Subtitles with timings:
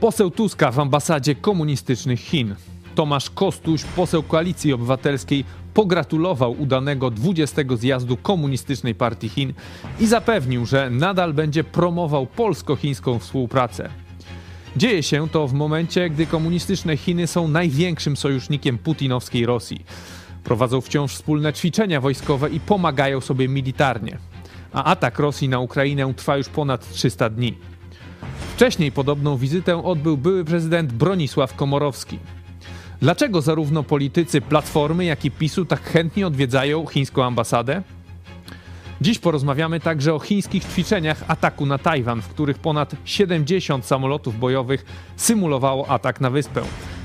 [0.00, 2.54] Poseł Tuska w ambasadzie komunistycznych Chin.
[2.94, 9.52] Tomasz Kostuś, poseł Koalicji Obywatelskiej, pogratulował udanego 20 zjazdu Komunistycznej Partii Chin
[10.00, 13.88] i zapewnił, że nadal będzie promował polsko-chińską współpracę.
[14.76, 19.84] Dzieje się to w momencie, gdy komunistyczne Chiny są największym sojusznikiem putinowskiej Rosji.
[20.44, 24.18] Prowadzą wciąż wspólne ćwiczenia wojskowe i pomagają sobie militarnie.
[24.72, 27.54] A atak Rosji na Ukrainę trwa już ponad 300 dni.
[28.54, 32.18] Wcześniej podobną wizytę odbył były prezydent Bronisław Komorowski.
[33.00, 37.82] Dlaczego zarówno politycy Platformy, jak i PiSu tak chętnie odwiedzają chińską ambasadę?
[39.00, 44.84] Dziś porozmawiamy także o chińskich ćwiczeniach ataku na Tajwan, w których ponad 70 samolotów bojowych
[45.16, 46.62] symulowało atak na wyspę,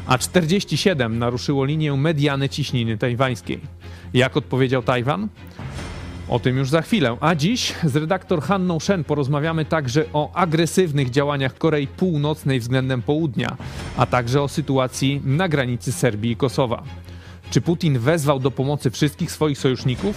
[0.08, 3.60] a 47 naruszyło linię mediany ciśniny tajwańskiej.
[4.14, 5.28] Jak odpowiedział Tajwan?
[6.30, 7.18] O tym już za chwilę.
[7.22, 13.58] A dziś z redaktor Hanną Shen porozmawiamy także o agresywnych działaniach Korei Północnej względem południa,
[13.98, 16.84] a także o sytuacji na granicy Serbii i Kosowa.
[17.52, 20.16] Czy Putin wezwał do pomocy wszystkich swoich sojuszników?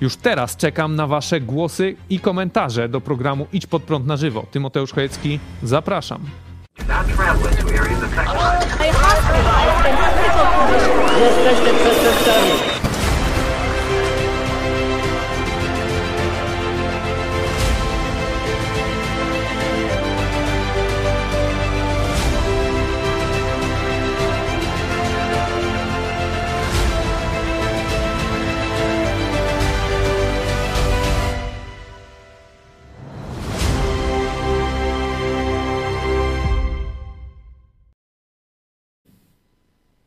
[0.00, 4.46] Już teraz czekam na Wasze głosy i komentarze do programu Idź pod prąd na żywo.
[4.50, 6.20] Tymoteusz Chojecki, zapraszam.
[11.20, 12.91] Jesteście przestępcami.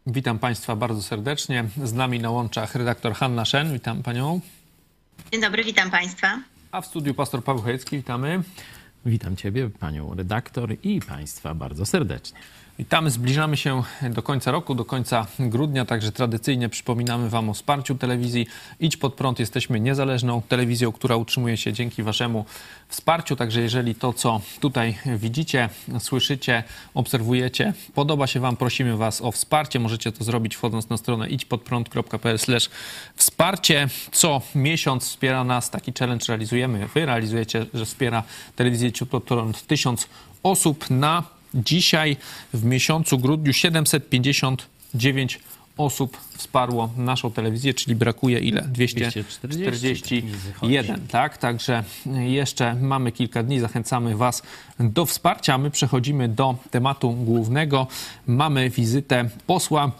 [0.08, 1.66] Witam Państwa bardzo serdecznie.
[1.84, 3.74] Z nami na łączach redaktor Hanna Szen.
[3.74, 4.40] Witam Panią.
[5.32, 6.40] Dzień dobry, witam Państwa.
[6.72, 7.98] A w studiu pastor Paweł Chojecki.
[7.98, 8.44] Witamy.
[9.06, 12.40] Witam Ciebie, Panią redaktor i Państwa bardzo serdecznie.
[12.80, 17.96] Witamy, zbliżamy się do końca roku, do końca grudnia, także tradycyjnie przypominamy Wam o wsparciu
[17.96, 18.48] telewizji.
[18.80, 22.46] Idź pod prąd, jesteśmy niezależną telewizją, która utrzymuje się dzięki Waszemu
[22.88, 23.36] wsparciu.
[23.36, 25.70] Także jeżeli to, co tutaj widzicie,
[26.00, 26.64] słyszycie,
[26.94, 29.80] obserwujecie, podoba się Wam, prosimy Was o wsparcie.
[29.80, 32.38] Możecie to zrobić wchodząc na stronę idźpodprąd.pl
[33.16, 33.88] wsparcie.
[34.12, 36.88] Co miesiąc wspiera nas, taki challenge realizujemy.
[36.88, 38.24] Wy realizujecie, że wspiera
[38.56, 40.08] telewizję Idź pod prąd tysiąc
[40.44, 42.18] osób na Dzisiaj
[42.54, 45.40] w miesiącu grudniu 759
[45.78, 48.62] osób wsparło naszą telewizję, czyli brakuje ile?
[48.62, 51.38] 241, tak?
[51.38, 51.84] Także
[52.20, 53.60] jeszcze mamy kilka dni.
[53.60, 54.44] Zachęcamy Was
[54.80, 55.58] do wsparcia.
[55.58, 57.88] My przechodzimy do tematu głównego.
[58.28, 59.92] Mamy wizytę posła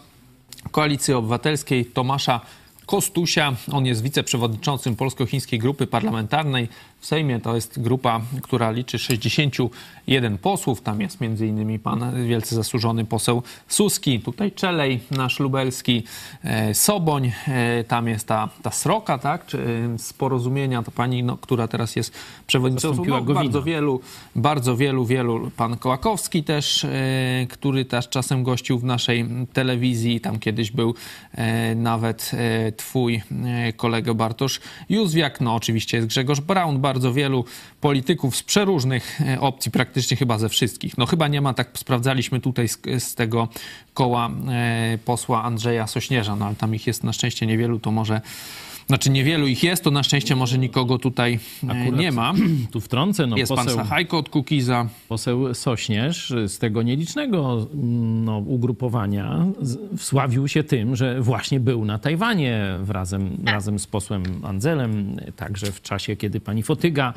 [0.70, 2.40] Koalicji Obywatelskiej Tomasza
[2.86, 3.56] Kostusia.
[3.72, 6.68] On jest wiceprzewodniczącym Polsko-Chińskiej Grupy Parlamentarnej
[7.06, 7.40] w Sejmie.
[7.40, 10.80] To jest grupa, która liczy 61 posłów.
[10.80, 11.78] Tam jest m.in.
[11.78, 16.02] pan wielce zasłużony poseł Suski, tutaj Czelej, nasz lubelski,
[16.44, 19.46] e, Soboń, e, tam jest ta, ta Sroka, tak,
[19.94, 22.12] e, z porozumienia, to pani, no, która teraz jest
[22.46, 24.00] przewodniczącą no, bardzo wielu,
[24.36, 26.86] bardzo wielu, wielu, pan Kołakowski też,
[27.48, 30.94] który też czasem gościł w naszej telewizji, tam kiedyś był
[31.76, 32.30] nawet
[32.76, 33.22] twój
[33.76, 37.44] kolega Bartosz Józwiak, no oczywiście jest Grzegorz Braun, bardzo wielu
[37.80, 40.98] polityków z przeróżnych e, opcji, praktycznie chyba ze wszystkich.
[40.98, 43.48] No chyba nie ma, tak sprawdzaliśmy tutaj z, z tego
[43.94, 48.20] koła e, posła Andrzeja Sośnierza, no ale tam ich jest na szczęście niewielu, to może
[48.86, 51.38] znaczy niewielu ich jest, to na szczęście może nikogo tutaj
[51.68, 52.34] e, Akurat nie ma.
[52.72, 53.26] Tu wtrącę.
[53.26, 54.88] No, jest poseł, pan Sachajko od Kukiza.
[55.08, 57.66] Poseł Sośnierz z tego nielicznego
[58.24, 59.46] no, ugrupowania
[59.96, 65.82] wsławił się tym, że właśnie był na Tajwanie razem, razem z posłem Andzelem, także w
[65.82, 67.14] czasie, kiedy pani Fotyga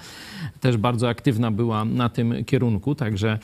[0.60, 3.40] też bardzo aktywna była na tym kierunku, także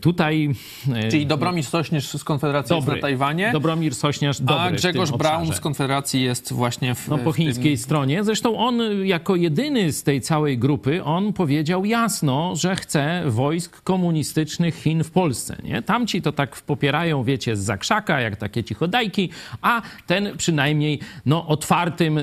[0.00, 0.54] tutaj...
[0.94, 2.94] E, Czyli Dobromir Sośnierz z Konfederacji dobry.
[2.94, 3.52] jest na Tajwanie.
[3.52, 7.84] Dobromir Sośnierz dobry A Grzegorz Braun z Konfederacji jest właśnie w, no, po chińskiej tym...
[7.84, 8.24] stronie.
[8.24, 14.74] Zresztą on jako jedyny z tej całej grupy, on powiedział jasno, że chce wojsk komunistycznych
[14.74, 15.56] Chin w Polsce.
[15.64, 15.82] Nie?
[15.82, 19.30] Tamci to tak popierają, wiecie, z zakrzaka, jak takie cichodajki,
[19.62, 22.20] a ten przynajmniej no, otwartym,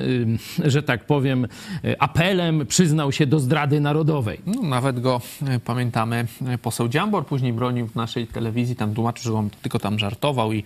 [0.66, 1.48] że tak powiem,
[1.86, 4.40] y, apelem przyznał się do zdrady narodowej.
[4.46, 5.22] No, nawet go,
[5.56, 9.80] y, pamiętamy, y, poseł Dziambor później bronił w naszej telewizji, tam tłumaczył, że on tylko
[9.80, 10.64] tam żartował i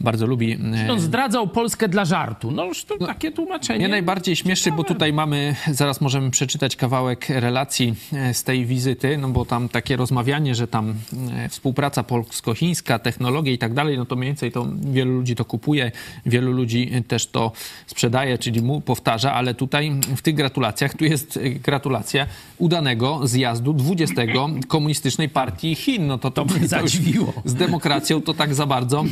[0.00, 0.58] bardzo lubi.
[0.90, 2.50] On zdradzał Polskę dla żartu.
[2.50, 3.78] No już to no, takie tłumaczenie.
[3.78, 7.94] Mnie najbardziej śmieszy, bo tutaj mamy, zaraz możemy przeczytać kawałek relacji
[8.32, 10.94] z tej wizyty, no bo tam takie rozmawianie, że tam
[11.48, 15.92] współpraca polsko-chińska, technologie i tak dalej, no to mniej więcej to wielu ludzi to kupuje,
[16.26, 17.52] wielu ludzi też to
[17.86, 22.26] sprzedaje, czyli mu powtarza, ale tutaj w tych gratulacjach, tu jest gratulacja
[22.58, 24.14] udanego zjazdu 20
[24.68, 26.06] komunistycznej partii Chin.
[26.06, 27.32] No to to, to mnie zadziwiło.
[27.44, 29.04] Z demokracją to tak za bardzo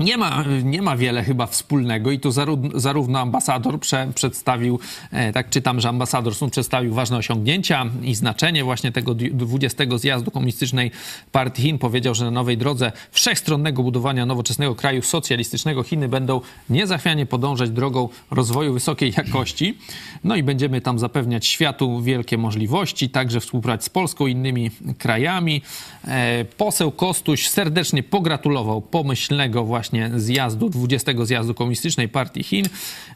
[0.00, 4.78] nie ma, nie ma wiele chyba wspólnego i tu zarówno, zarówno ambasador prze, przedstawił,
[5.12, 10.30] e, tak czytam, że ambasador Sun przedstawił ważne osiągnięcia i znaczenie właśnie tego 20 zjazdu
[10.30, 10.90] komunistycznej
[11.32, 11.78] partii Chin.
[11.78, 18.08] Powiedział, że na nowej drodze wszechstronnego budowania nowoczesnego kraju socjalistycznego Chiny będą niezachwianie podążać drogą
[18.30, 19.78] rozwoju wysokiej jakości.
[20.24, 25.62] No i będziemy tam zapewniać światu wielkie możliwości, także współpracować z Polską i innymi krajami.
[26.04, 32.66] E, poseł Kostuś serdecznie pogratulował pomyślnego właśnie właśnie zjazdu, 20 zjazdu Komunistycznej Partii Chin.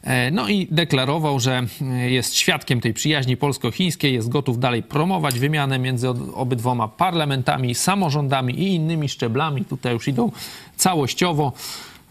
[0.03, 5.39] E, no i deklarował, że e, jest świadkiem tej przyjaźni polsko-chińskiej, jest gotów dalej promować
[5.39, 9.65] wymianę między obydwoma parlamentami, samorządami i innymi szczeblami.
[9.65, 10.31] Tutaj już idą
[10.75, 11.53] całościowo.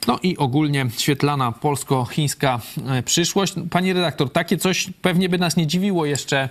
[0.06, 3.54] No i ogólnie świetlana polsko-chińska e, przyszłość.
[3.70, 6.48] Pani redaktor, takie coś pewnie by nas nie dziwiło jeszcze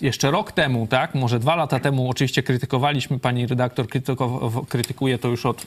[0.00, 3.86] jeszcze rok temu, tak, może dwa lata temu oczywiście krytykowaliśmy, pani redaktor
[4.68, 5.66] krytykuje to już od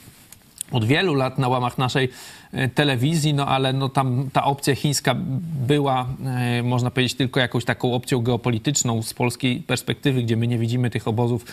[0.72, 2.10] od wielu lat na łamach naszej
[2.52, 5.16] e, telewizji, no ale no tam ta opcja chińska
[5.68, 10.58] była, e, można powiedzieć, tylko jakąś taką opcją geopolityczną z polskiej perspektywy, gdzie my nie
[10.58, 11.46] widzimy tych obozów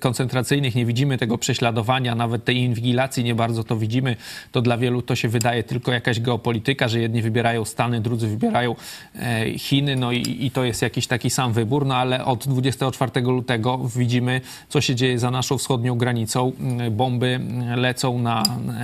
[0.00, 4.16] koncentracyjnych, nie widzimy tego prześladowania, nawet tej inwigilacji nie bardzo to widzimy.
[4.52, 8.74] To dla wielu to się wydaje tylko jakaś geopolityka, że jedni wybierają Stany, drudzy wybierają
[9.16, 13.20] e, Chiny, no i, i to jest jakiś taki sam wybór, no ale od 24
[13.20, 16.52] lutego widzimy, co się dzieje za naszą wschodnią granicą.
[16.90, 17.40] Bomby
[17.76, 18.42] lecą na,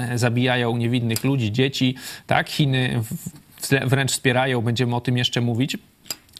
[0.08, 1.94] e, zabijają niewinnych ludzi, dzieci,
[2.26, 2.48] tak?
[2.50, 3.02] Chiny
[3.86, 5.76] wręcz wspierają, będziemy o tym jeszcze mówić.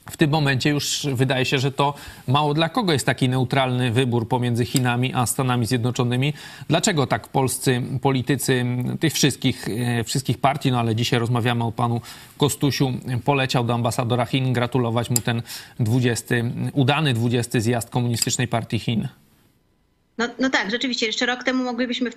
[0.09, 1.93] W tym momencie już wydaje się, że to
[2.27, 6.33] mało dla kogo jest taki neutralny wybór pomiędzy Chinami a Stanami Zjednoczonymi.
[6.67, 8.65] Dlaczego tak polscy politycy
[8.99, 12.01] tych wszystkich, e, wszystkich partii, no ale dzisiaj rozmawiamy o panu
[12.37, 12.93] Kostusiu,
[13.25, 15.41] poleciał do ambasadora Chin gratulować mu ten
[15.79, 16.35] 20,
[16.73, 19.07] udany 20 zjazd Komunistycznej Partii Chin?
[20.17, 21.05] No, no tak, rzeczywiście.
[21.05, 22.11] Jeszcze rok temu moglibyśmy,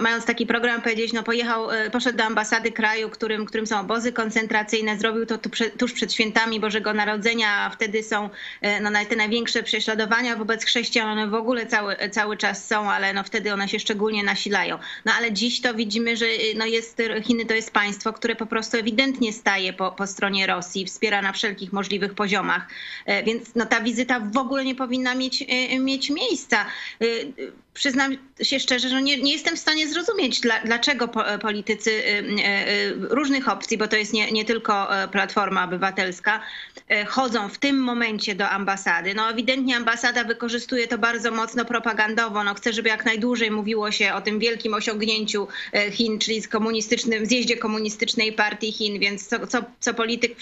[0.00, 4.12] mając taki program, powiedzieć, no pojechał, e, poszedł do ambasady kraju, którym, którym są obozy
[4.12, 5.38] koncentracyjne, zrobił to
[5.78, 8.30] tuż przed świętami Bożego Narodzenia, a wtedy są
[8.60, 11.08] e, no, te największe prześladowania wobec chrześcijan.
[11.08, 14.78] One w ogóle cały, cały czas są, ale no, wtedy one się szczególnie nasilają.
[15.04, 16.26] No ale dziś to widzimy, że
[16.56, 20.86] no, jest, Chiny to jest państwo, które po prostu ewidentnie staje po, po stronie Rosji,
[20.86, 22.68] wspiera na wszelkich możliwych poziomach.
[23.06, 25.44] E, więc no, ta wizyta w ogóle nie powinna mieć,
[25.80, 26.66] mieć miejsca.
[27.00, 31.08] Y, przyznam się szczerze, że nie, nie jestem w stanie zrozumieć, dla, dlaczego
[31.42, 36.40] politycy y, y, różnych opcji, bo to jest nie, nie tylko e, Platforma Obywatelska,
[36.88, 39.14] e, chodzą w tym momencie do ambasady.
[39.14, 42.44] No ewidentnie ambasada wykorzystuje to bardzo mocno propagandowo.
[42.44, 46.48] No chce, żeby jak najdłużej mówiło się o tym wielkim osiągnięciu e, Chin, czyli z
[46.48, 50.38] komunistycznym, zjeździe komunistycznej partii Chin, więc co, co, co polityk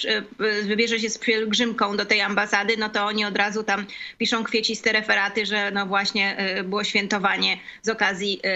[0.62, 3.86] wybierze się z pielgrzymką do tej ambasady, no to oni od razu tam
[4.19, 7.24] piszą kwieciste referaty, że no właśnie było świętowanie
[7.82, 8.49] z okazji y,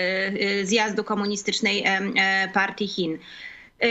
[0.43, 3.19] y, zjazdu komunistycznej e, partii Chin.
[3.84, 3.86] Y,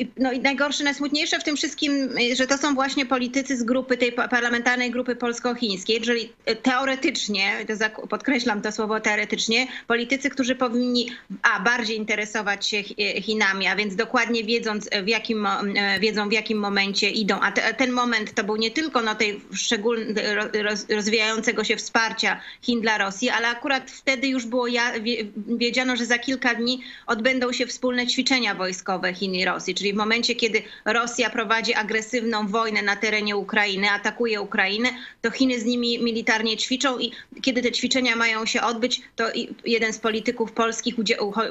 [0.00, 3.62] y, no i najgorsze, najsmutniejsze w tym wszystkim, y, że to są właśnie politycy z
[3.62, 6.32] grupy, tej parlamentarnej grupy polsko-chińskiej, czyli
[6.62, 11.10] teoretycznie, to podkreślam to słowo teoretycznie, politycy, którzy powinni
[11.42, 12.82] a bardziej interesować się
[13.22, 15.48] Chinami, a więc dokładnie wiedząc w jakim,
[16.00, 17.40] wiedzą w jakim momencie idą.
[17.40, 20.14] A te, ten moment to był nie tylko no, tej szczególnej
[20.88, 24.66] rozwijającego się wsparcia Chin dla Rosji, ale akurat wtedy już było
[25.36, 29.74] wiedziano, że za kilka dni odbędą się wspólne ćwiczenia wojskowe Chin i Rosji.
[29.74, 34.88] Czyli w momencie, kiedy Rosja prowadzi agresywną wojnę na terenie Ukrainy, atakuje Ukrainę,
[35.20, 37.12] to Chiny z nimi militarnie ćwiczą i
[37.42, 39.24] kiedy te ćwiczenia mają się odbyć, to
[39.64, 40.94] jeden z polityków polskich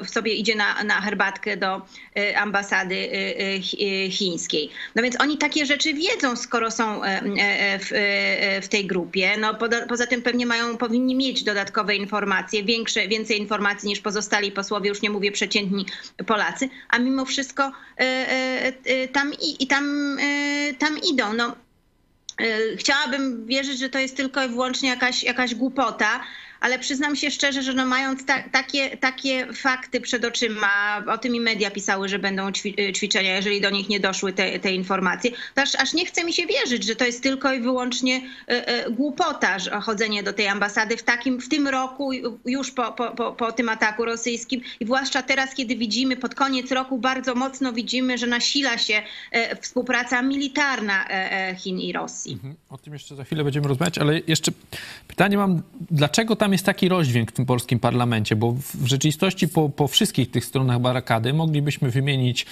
[0.06, 1.76] sobie idzie na, na herbatkę do
[2.18, 4.70] y, ambasady y, y, chińskiej.
[4.94, 9.36] No więc oni takie rzeczy wiedzą, skoro są e, e, w, e, w tej grupie.
[9.38, 9.54] No
[9.88, 15.02] poza tym pewnie mają, powinni mieć dodatkowe informacje, większe, więcej informacji niż pozostali posłowie, już
[15.02, 15.86] nie mówię przeciętni
[16.26, 20.18] Polacy, a mimo wszystko wszystko e, e, e, tam, i, tam,
[20.78, 21.32] tam idą.
[21.32, 21.56] No,
[22.76, 26.20] chciałabym wierzyć, że to jest tylko i wyłącznie jakaś, jakaś głupota,
[26.62, 31.34] ale przyznam się szczerze, że no mając ta, takie, takie fakty przed oczyma, o tym
[31.34, 35.30] i media pisały, że będą ćwi, ćwiczenia, jeżeli do nich nie doszły te, te informacje,
[35.54, 38.20] to aż, aż nie chce mi się wierzyć, że to jest tylko i wyłącznie
[38.90, 42.10] głupota chodzenie do tej ambasady w takim, w tym roku,
[42.46, 46.72] już po, po, po, po tym ataku rosyjskim i zwłaszcza teraz, kiedy widzimy pod koniec
[46.72, 49.02] roku bardzo mocno widzimy, że nasila się
[49.60, 51.08] współpraca militarna
[51.58, 52.32] Chin i Rosji.
[52.32, 52.54] Mhm.
[52.70, 54.52] O tym jeszcze za chwilę będziemy rozmawiać, ale jeszcze
[55.08, 58.36] pytanie mam, dlaczego tam jest taki rozdźwięk w tym polskim parlamencie?
[58.36, 62.46] Bo w rzeczywistości po, po wszystkich tych stronach barakady moglibyśmy wymienić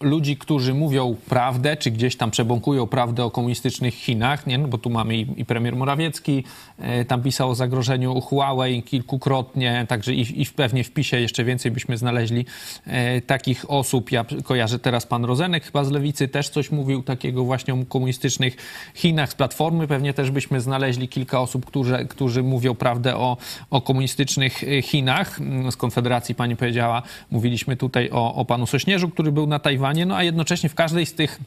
[0.00, 4.58] ludzi, którzy mówią prawdę, czy gdzieś tam przebąkują prawdę o komunistycznych Chinach, nie?
[4.58, 6.44] No bo tu mamy i, i premier Morawiecki,
[6.78, 11.70] e, tam pisał o zagrożeniu Huawei kilkukrotnie, także i, i pewnie w PiSie jeszcze więcej
[11.72, 12.46] byśmy znaleźli
[12.86, 14.12] e, takich osób.
[14.12, 18.56] Ja kojarzę teraz pan Rozenek chyba z Lewicy też coś mówił takiego właśnie o komunistycznych
[18.94, 19.86] Chinach z Platformy.
[19.86, 23.36] Pewnie też byśmy znaleźli kilka osób, którzy, którzy mówią prawdę o,
[23.70, 25.40] o komunistycznych e, Chinach.
[25.70, 30.16] Z Konfederacji pani powiedziała, mówiliśmy tutaj o, o panu Sośnierzu, który był na Tajwanie no
[30.16, 31.40] a jednocześnie w każdej z tych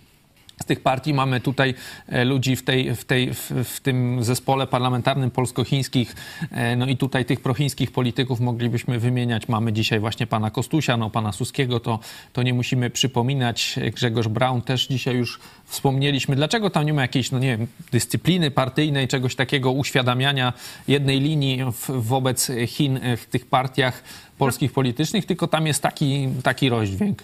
[0.61, 1.73] z tych partii mamy tutaj
[2.07, 6.15] e, ludzi w, tej, w, tej, w, w tym zespole parlamentarnym polsko-chińskich,
[6.51, 9.47] e, no i tutaj tych prochińskich polityków moglibyśmy wymieniać.
[9.47, 11.99] Mamy dzisiaj właśnie pana Kostusia, no pana Suskiego, to,
[12.33, 13.79] to nie musimy przypominać.
[13.95, 16.35] Grzegorz Braun też dzisiaj już wspomnieliśmy.
[16.35, 20.53] Dlaczego tam nie ma jakiejś, no nie wiem, dyscypliny partyjnej, czegoś takiego uświadamiania
[20.87, 21.59] jednej linii
[21.89, 24.03] wobec Chin w tych partiach
[24.37, 27.23] polskich politycznych, tylko tam jest taki, taki rozdźwięk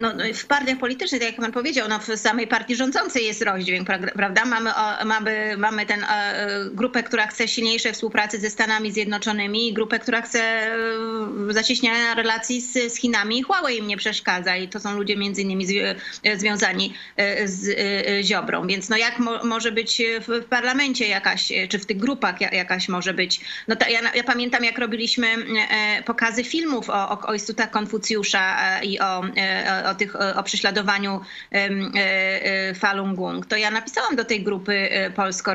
[0.00, 3.42] no, no, w partiach politycznych, tak jak pan powiedział, no, w samej partii rządzącej jest
[3.42, 4.44] rozdźwięk, prawda?
[4.44, 4.70] Mamy,
[5.04, 10.22] mamy, mamy tę e, grupę, która chce silniejszej współpracy ze Stanami Zjednoczonymi i grupę, która
[10.22, 10.76] chce e,
[11.50, 15.66] zacieśniania relacji z, z Chinami Huawei im nie przeszkadza i to są ludzie między innymi
[16.24, 16.94] e, związani
[17.44, 17.78] z
[18.26, 18.66] Ziobrą.
[18.66, 23.14] Więc no jak mo, może być w, parlamencie jakaś, czy w tych grupach jakaś może
[23.14, 23.40] być.
[23.68, 25.26] No to ja, ja pamiętam, jak robiliśmy
[26.04, 29.22] pokazy filmów o, o, o Konfucjusza i o,
[29.89, 31.20] o o, tych, o prześladowaniu
[31.52, 35.54] e, e, Falun Gong, to ja napisałam do tej grupy e, polsko,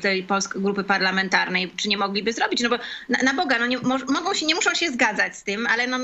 [0.00, 2.78] tej polskiej grupy parlamentarnej, czy nie mogliby zrobić, no bo
[3.08, 3.78] na, na Boga, no nie,
[4.08, 5.98] mogą się, nie muszą się zgadzać z tym, ale no,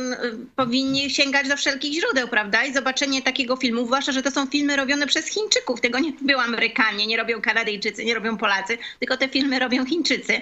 [0.57, 2.65] powinni sięgać do wszelkich źródeł, prawda?
[2.65, 6.41] I zobaczenie takiego filmu, zwłaszcza, że to są filmy robione przez Chińczyków, tego nie robią
[6.41, 10.41] Amerykanie, nie robią Kanadyjczycy, nie robią Polacy, tylko te filmy robią Chińczycy.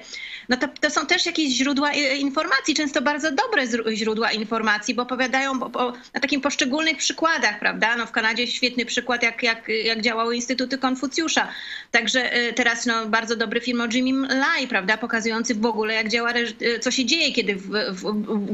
[0.49, 3.63] No to, to są też jakieś źródła informacji, często bardzo dobre
[3.95, 7.97] źródła informacji, bo opowiadają bo, bo, na takim poszczególnych przykładach przykładach, prawda?
[7.97, 11.49] No w Kanadzie świetny przykład, jak, jak, jak działały Instytuty Konfucjusza.
[11.91, 14.97] Także y, teraz no, bardzo dobry film o Jimmy Lai, prawda?
[14.97, 16.33] Pokazujący w ogóle, jak działa,
[16.63, 18.03] y, co się dzieje, kiedy w, w,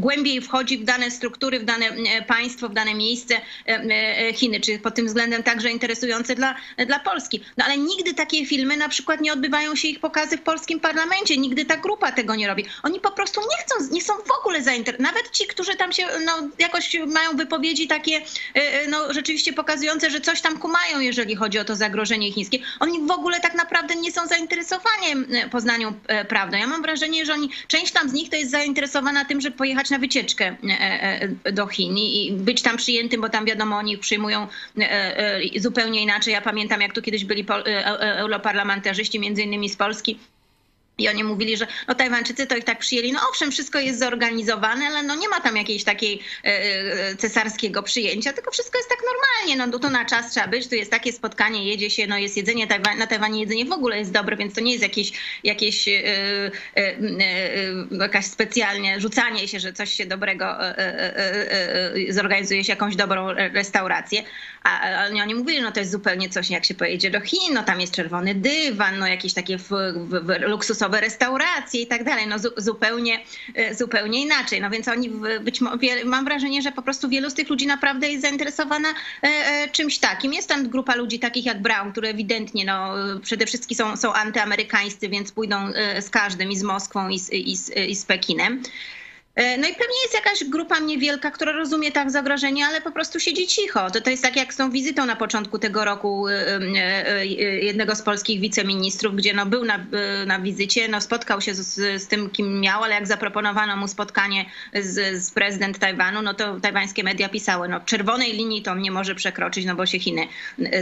[0.00, 3.34] głębiej wchodzi w dane struktury, w dane y, państwo, w dane miejsce
[4.34, 6.54] Chiny, czy pod tym względem także interesujące dla,
[6.86, 7.44] dla Polski.
[7.56, 11.36] No ale nigdy takie filmy, na przykład nie odbywają się ich pokazy w polskim parlamencie,
[11.36, 12.64] nigdy ta grupa tego nie robi.
[12.82, 15.14] Oni po prostu nie chcą, nie są w ogóle zainteresowani.
[15.14, 18.20] Nawet ci, którzy tam się no, jakoś mają wypowiedzi takie
[18.88, 22.58] no, rzeczywiście pokazujące, że coś tam kumają, jeżeli chodzi o to zagrożenie chińskie.
[22.80, 25.06] Oni w ogóle tak naprawdę nie są zainteresowani
[25.46, 25.92] y, poznaniu
[26.28, 26.58] prawdy.
[26.58, 29.90] Ja mam wrażenie, że oni, część tam z nich to jest zainteresowana tym, żeby pojechać
[29.90, 30.56] na wycieczkę
[31.52, 34.46] do Chin i być tam przyjętym, bo tam wiadomo, oni przyjmują
[35.56, 36.32] zupełnie inaczej.
[36.32, 37.46] Ja pamiętam, jak tu kiedyś byli
[38.00, 40.18] europarlamentarzyści, między innymi z Polski,
[40.98, 43.12] i oni mówili, że no Tajwańczycy to ich tak przyjęli.
[43.12, 47.82] No owszem, wszystko jest zorganizowane, ale no nie ma tam jakiejś takiej e, e, cesarskiego
[47.82, 49.66] przyjęcia, tylko wszystko jest tak normalnie.
[49.66, 52.66] No to na czas trzeba być, tu jest takie spotkanie, jedzie się, no jest jedzenie,
[52.98, 55.12] na Tajwanie jedzenie w ogóle jest dobre, więc to nie jest jakieś,
[55.44, 56.02] jakieś e,
[57.90, 60.56] jakaś specjalnie rzucanie się, że coś się dobrego
[62.08, 64.22] zorganizuje się jakąś dobrą restaurację.
[64.62, 67.62] A, a oni mówili, no to jest zupełnie coś, jak się pojedzie do Chin, no
[67.62, 72.04] tam jest czerwony dywan, no jakieś takie w, w, w luksusowe luksusowe restauracje i tak
[72.04, 73.20] dalej, no zu, zupełnie,
[73.54, 74.60] e, zupełnie inaczej.
[74.60, 75.10] No więc oni
[75.40, 79.26] być może, mam wrażenie, że po prostu wielu z tych ludzi naprawdę jest zainteresowana e,
[79.26, 80.32] e, czymś takim.
[80.32, 85.08] Jest tam grupa ludzi takich jak Brown, które ewidentnie no, przede wszystkim są, są antyamerykańscy,
[85.08, 88.62] więc pójdą z każdym i z Moskwą i z, i z, i z Pekinem.
[89.34, 93.20] E, no i pewnie jest jakaś grupa niewielka, która rozumie tak zagrożenie, ale po prostu
[93.20, 93.90] siedzi cicho.
[93.90, 97.26] To, to jest tak jak z tą wizytą na początku tego roku e, e,
[97.64, 99.86] jednego z polskich wiceministrów, gdzie no był na,
[100.26, 104.44] na wizycie, no spotkał się z, z tym, kim miał, ale jak zaproponowano mu spotkanie
[104.74, 109.14] z, z prezydent Tajwanu, no to tajwańskie media pisały, no czerwonej linii to nie może
[109.14, 110.28] przekroczyć, no bo się Chiny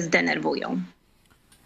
[0.01, 0.83] zdenerwują.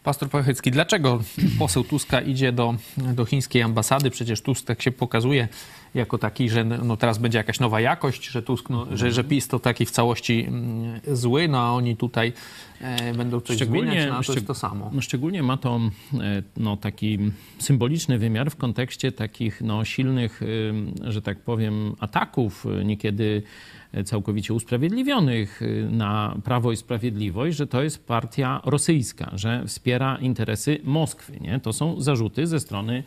[0.07, 1.23] Pastor Pachecki, dlaczego
[1.59, 4.11] poseł Tuska idzie do, do chińskiej ambasady?
[4.11, 5.49] Przecież Tusk tak się pokazuje
[5.97, 9.49] jako taki, że no teraz będzie jakaś nowa jakość, że Tusk, no, że, że PiS
[9.49, 12.33] to taki w całości mm, zły, no a oni tutaj
[12.81, 14.91] e, będą coś zmieniać, no to jest to samo.
[14.95, 15.81] No, szczególnie ma to
[16.15, 17.19] e, no, taki
[17.59, 20.41] symboliczny wymiar w kontekście takich no, silnych,
[21.03, 23.43] że tak powiem, ataków, e, niekiedy
[24.05, 30.79] całkowicie usprawiedliwionych y, na Prawo i Sprawiedliwość, że to jest partia rosyjska, że wspiera interesy
[30.85, 31.41] Moskwy.
[31.41, 31.61] Nie?
[31.61, 33.03] To są zarzuty ze strony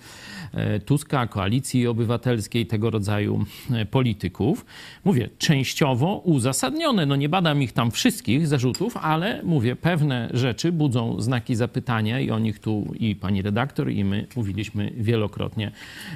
[0.53, 4.65] e, Tuska, Koalicji Obywatelskiej, tego rodzaju e, polityków.
[5.05, 7.05] Mówię, częściowo uzasadnione.
[7.05, 12.31] No nie badam ich tam wszystkich zarzutów, ale mówię, pewne rzeczy budzą znaki zapytania i
[12.31, 15.72] o nich tu i pani redaktor, i my mówiliśmy wielokrotnie.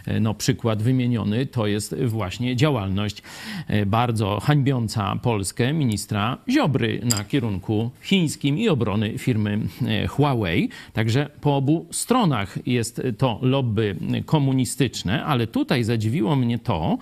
[0.06, 3.22] E, no przykład wymieniony to jest właśnie działalność
[3.86, 4.63] bardzo hańbiąca
[5.22, 10.70] Polskę ministra Ziobry na kierunku chińskim i obrony firmy e, Huawei.
[10.94, 16.98] Także po obu stronach jest to lobby komunistyczne, ale tutaj zadziwiło mnie to,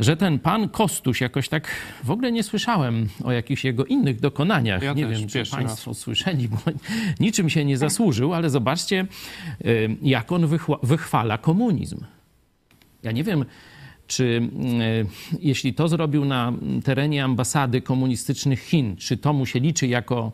[0.00, 1.68] że ten pan Kostuś jakoś tak
[2.04, 4.82] w ogóle nie słyszałem o jakichś jego innych dokonaniach.
[4.82, 5.98] Ja nie wiem, czy państwo raz.
[5.98, 6.56] słyszeli, bo
[7.20, 9.06] niczym się nie zasłużył, ale zobaczcie,
[9.64, 9.66] e,
[10.02, 10.46] jak on
[10.82, 12.00] wychwala komunizm.
[13.02, 13.44] Ja nie wiem,
[14.10, 14.42] czy
[14.80, 16.52] e, jeśli to zrobił na
[16.84, 20.32] terenie ambasady komunistycznych Chin, czy to mu się liczy jako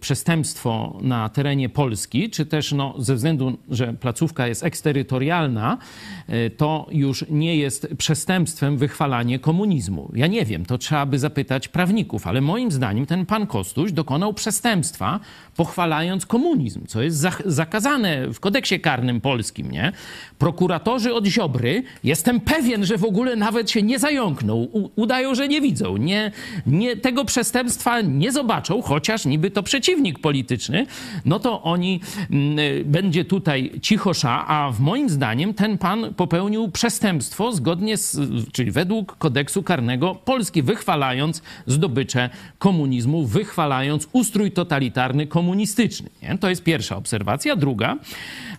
[0.00, 5.78] przestępstwo na terenie Polski, czy też no, ze względu, że placówka jest eksterytorialna,
[6.28, 10.10] e, to już nie jest przestępstwem wychwalanie komunizmu.
[10.14, 14.34] Ja nie wiem, to trzeba by zapytać prawników, ale moim zdaniem ten pan Kostuś dokonał
[14.34, 15.20] przestępstwa,
[15.56, 19.92] pochwalając komunizm, co jest zakazane w kodeksie karnym polskim, nie?
[20.38, 25.60] Prokuratorzy od Ziobry, jestem pewien, że w ogóle nawet się nie zająkną, udają, że nie
[25.60, 26.32] widzą, nie,
[26.66, 30.86] nie, tego przestępstwa nie zobaczą, chociaż niby to przeciwnik polityczny,
[31.24, 32.00] no to oni
[32.30, 38.18] mm, będzie tutaj cichosza, a w moim zdaniem ten pan popełnił przestępstwo zgodnie z,
[38.52, 46.10] czyli według kodeksu karnego Polski, wychwalając zdobycze komunizmu, wychwalając ustrój totalitarny komunistyczny.
[46.22, 46.38] Nie?
[46.38, 47.56] To jest pierwsza obserwacja.
[47.56, 47.96] Druga,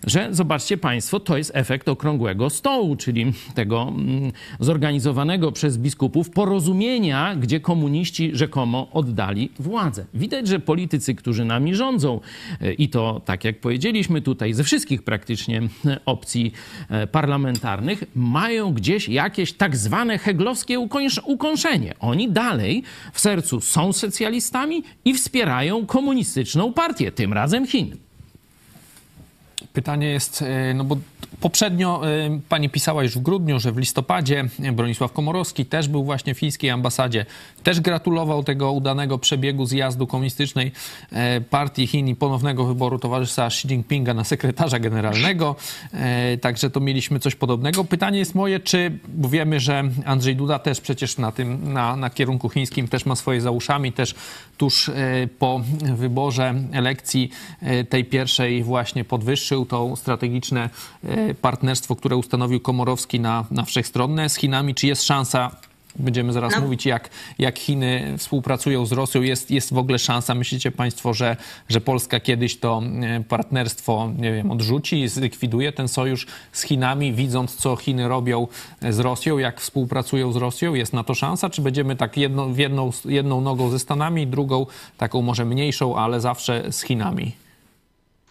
[0.06, 7.36] że zobaczcie Państwo, to jest efekt okrągłego stołu, czyli tego mm, zorganizowanego przez biskupów porozumienia,
[7.36, 10.04] gdzie komuniści rzekomo oddali władzę.
[10.14, 12.20] Widać, że politycy, którzy nami rządzą,
[12.60, 16.52] e, i to tak jak powiedzieliśmy tutaj, ze wszystkich praktycznie e, opcji
[16.88, 20.78] e, parlamentarnych, mają gdzieś jakieś tak zwane heglowskie
[21.24, 21.94] ukąszenie.
[22.00, 22.82] Oni dalej
[23.12, 27.96] w sercu są socjalistami i wspierają komunistyczną partię, tym razem Chin.
[29.72, 30.96] Pytanie jest, e, no bo
[31.40, 36.34] poprzednio e, pani pisała już w grudniu, że w listopadzie Bronisław Komorowski też był właśnie
[36.34, 37.26] w fińskiej ambasadzie,
[37.62, 40.72] też gratulował tego udanego przebiegu zjazdu komunistycznej
[41.12, 45.56] e, partii Chin i ponownego wyboru towarzysza Xi Jinpinga na sekretarza generalnego.
[46.40, 47.84] Także to mieliśmy coś podobnego.
[47.84, 52.10] Pytanie jest moje, czy, bo wiemy, że Andrzej Duda też przecież na tym, na, na
[52.10, 54.14] kierunku chińskim też ma swoje za uszami, też
[54.56, 54.90] tuż
[55.38, 57.30] po wyborze elekcji
[57.88, 60.70] tej pierwszej właśnie podwyższył to strategiczne
[61.04, 64.74] e, partnerstwo, które ustanowił Komorowski na, na wszechstronne z Chinami?
[64.74, 65.50] Czy jest szansa
[65.96, 66.60] Będziemy zaraz no.
[66.60, 69.22] mówić, jak, jak Chiny współpracują z Rosją.
[69.22, 71.36] Jest, jest w ogóle szansa, myślicie Państwo, że,
[71.68, 77.56] że Polska kiedyś to e, partnerstwo, nie wiem, odrzuci, zlikwiduje ten sojusz z Chinami, widząc,
[77.56, 78.46] co Chiny robią
[78.90, 80.74] z Rosją, jak współpracują z Rosją?
[80.74, 81.50] Jest na to szansa?
[81.50, 84.66] Czy będziemy tak jedną, jedną, jedną nogą ze Stanami, drugą
[84.98, 87.41] taką może mniejszą, ale zawsze z Chinami?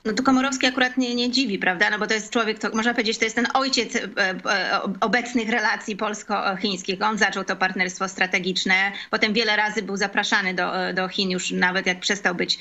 [0.06, 1.90] No to Komorowski akurat nie, nie dziwi, prawda?
[1.90, 5.50] No bo to jest człowiek, to można powiedzieć, to jest ten ojciec e, e, obecnych
[5.50, 7.02] relacji polsko-chińskich.
[7.02, 11.52] On zaczął to partnerstwo strategiczne, potem wiele razy był zapraszany do, e, do Chin już
[11.52, 12.58] nawet jak przestał być,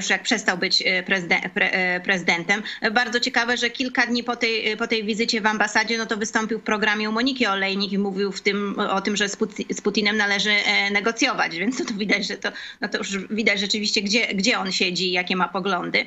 [0.00, 0.82] już jak przestał być
[2.04, 2.62] prezydentem.
[2.92, 6.58] Bardzo ciekawe, że kilka dni po tej, po tej wizycie w ambasadzie, no to wystąpił
[6.58, 9.28] w programie u Moniki Olejnik i mówił w tym, o tym, że
[9.70, 10.54] z Putinem należy
[10.92, 14.72] negocjować, więc to, to widać, że to, no to już widać rzeczywiście, gdzie, gdzie on
[14.72, 16.06] siedzi i jakie ma poglądy.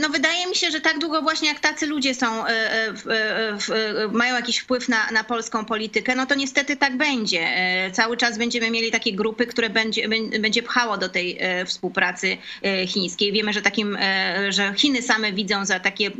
[0.00, 4.34] no wydaje mi się, że tak długo właśnie jak tacy ludzie są, e, e, mają
[4.34, 7.48] jakiś wpływ na, na polską politykę, no to niestety tak będzie.
[7.92, 10.08] Cały czas będziemy mieli takie grupy, które będzie,
[10.40, 12.36] będzie pchało do tej współpracy
[12.86, 13.32] chińskiej.
[13.32, 13.98] Wiemy, że takim,
[14.48, 16.10] że Chiny same widzą za, takie,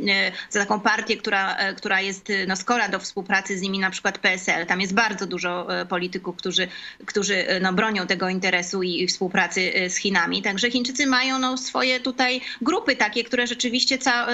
[0.49, 4.65] za taką partię, która, która jest no, skora do współpracy z nimi, na przykład PSL.
[4.65, 6.67] Tam jest bardzo dużo polityków, którzy,
[7.05, 10.41] którzy no, bronią tego interesu i współpracy z Chinami.
[10.41, 14.27] Także Chińczycy mają no, swoje tutaj grupy takie, takie, które rzeczywiście ca,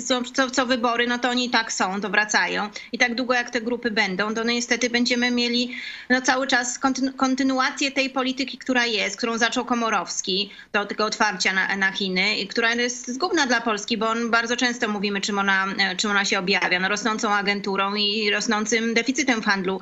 [0.00, 2.70] są, co, co wybory, no to oni tak są, to wracają.
[2.92, 5.74] I tak długo jak te grupy będą, to no niestety będziemy mieli
[6.08, 6.78] no cały czas
[7.16, 12.46] kontynuację tej polityki, która jest, którą zaczął Komorowski, do tego otwarcia na, na Chiny, i
[12.46, 16.38] która jest zgubna dla Polski, bo on bardzo często mówimy, czym ona, czym ona się
[16.38, 16.80] objawia.
[16.80, 19.80] No, rosnącą agenturą i rosnącym deficytem w handlu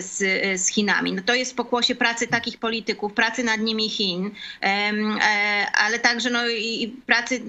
[0.00, 0.16] z,
[0.60, 1.12] z Chinami.
[1.12, 4.30] No to jest pokłosie pracy takich polityków, pracy nad nimi Chin,
[5.74, 7.42] ale także no, i pracy,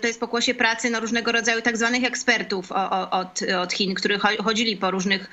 [0.00, 2.72] to jest pokłosie pracy no, różnego rodzaju tak zwanych ekspertów
[3.10, 5.30] od, od Chin, którzy chodzili po różnych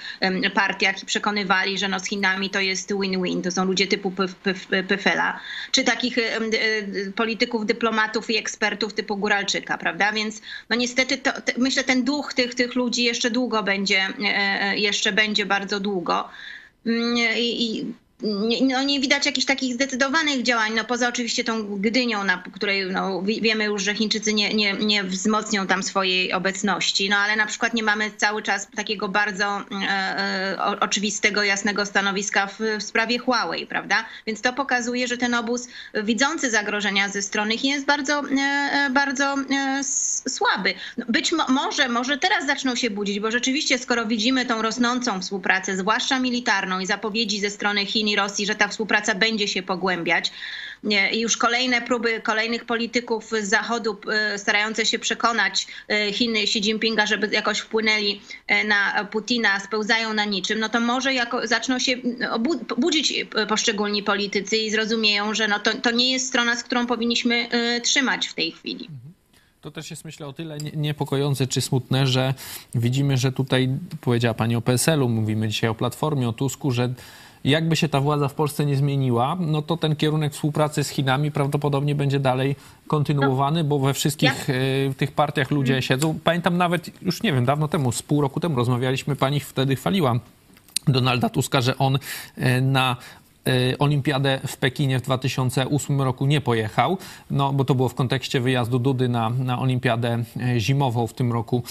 [0.53, 3.41] partiach i przekonywali, że no, z Chinami to jest win-win.
[3.41, 4.13] To są ludzie typu
[4.87, 5.39] Pyfela,
[5.71, 6.17] czy takich
[7.15, 10.11] polityków, dyplomatów i ekspertów typu Góralczyka, prawda?
[10.11, 14.77] Więc no niestety to, myślę, ten duch tych, tych ludzi jeszcze długo będzie, e, e,
[14.77, 16.29] jeszcze będzie bardzo długo.
[16.85, 17.93] Mm, I, i
[18.61, 23.21] no nie widać jakichś takich zdecydowanych działań, no poza oczywiście tą Gdynią, na której no,
[23.21, 27.73] wiemy już, że Chińczycy nie, nie, nie wzmocnią tam swojej obecności, no ale na przykład
[27.73, 33.67] nie mamy cały czas takiego bardzo e, e, oczywistego, jasnego stanowiska w, w, sprawie Huawei,
[33.67, 34.05] prawda?
[34.27, 35.67] Więc to pokazuje, że ten obóz
[36.03, 39.83] widzący zagrożenia ze strony Chin jest bardzo, e, e bardzo e,
[40.29, 40.73] słaby.
[40.97, 45.21] No, być mo może, może teraz zaczną się budzić, bo rzeczywiście skoro widzimy tą rosnącą
[45.21, 49.63] współpracę, zwłaszcza militarną i zapowiedzi ze strony Chin, i Rosji, że ta współpraca będzie się
[49.63, 50.31] pogłębiać.
[51.11, 56.59] I już kolejne próby kolejnych polityków z Zachodu e, starające się przekonać e, Chiny, Xi
[56.59, 61.79] Jinpinga, żeby jakoś wpłynęli e, na Putina, spełzają na niczym, no to może jako, zaczną
[61.79, 61.97] się
[62.77, 63.13] budzić
[63.49, 67.49] poszczególni politycy i zrozumieją, że no to, to nie jest strona, z którą powinniśmy
[67.83, 68.89] trzymać w tej chwili.
[69.61, 72.33] To też jest, myślę, o tyle niepokojące czy smutne, że
[72.75, 73.69] widzimy, że tutaj
[74.01, 76.93] powiedziała Pani o PSL-u, mówimy dzisiaj o Platformie, o Tusku, że
[77.47, 81.31] jakby się ta władza w Polsce nie zmieniła, no to ten kierunek współpracy z Chinami
[81.31, 82.55] prawdopodobnie będzie dalej
[82.87, 85.81] kontynuowany, bo we wszystkich y, tych partiach ludzie mhm.
[85.81, 86.19] siedzą.
[86.23, 90.19] Pamiętam nawet, już nie wiem, dawno temu, z pół roku temu rozmawialiśmy, pani wtedy chwaliła
[90.87, 91.99] Donalda Tuska, że on
[92.35, 92.97] e, na
[93.79, 96.97] olimpiadę w Pekinie w 2008 roku nie pojechał,
[97.31, 100.23] no bo to było w kontekście wyjazdu Dudy na, na Olimpiadę
[100.55, 101.63] y, zimową w tym roku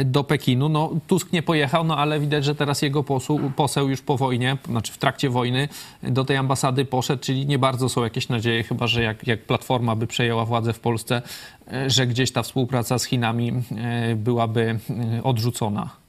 [0.00, 0.68] y, do Pekinu.
[0.68, 4.56] No Tusk nie pojechał, no ale widać, że teraz jego poseł, poseł już po wojnie,
[4.68, 5.68] znaczy w trakcie wojny
[6.02, 9.96] do tej ambasady poszedł, czyli nie bardzo są jakieś nadzieje, chyba że jak, jak Platforma
[9.96, 11.22] by przejęła władzę w Polsce,
[11.86, 13.52] że gdzieś ta współpraca z Chinami
[14.16, 14.78] byłaby
[15.22, 16.05] odrzucona.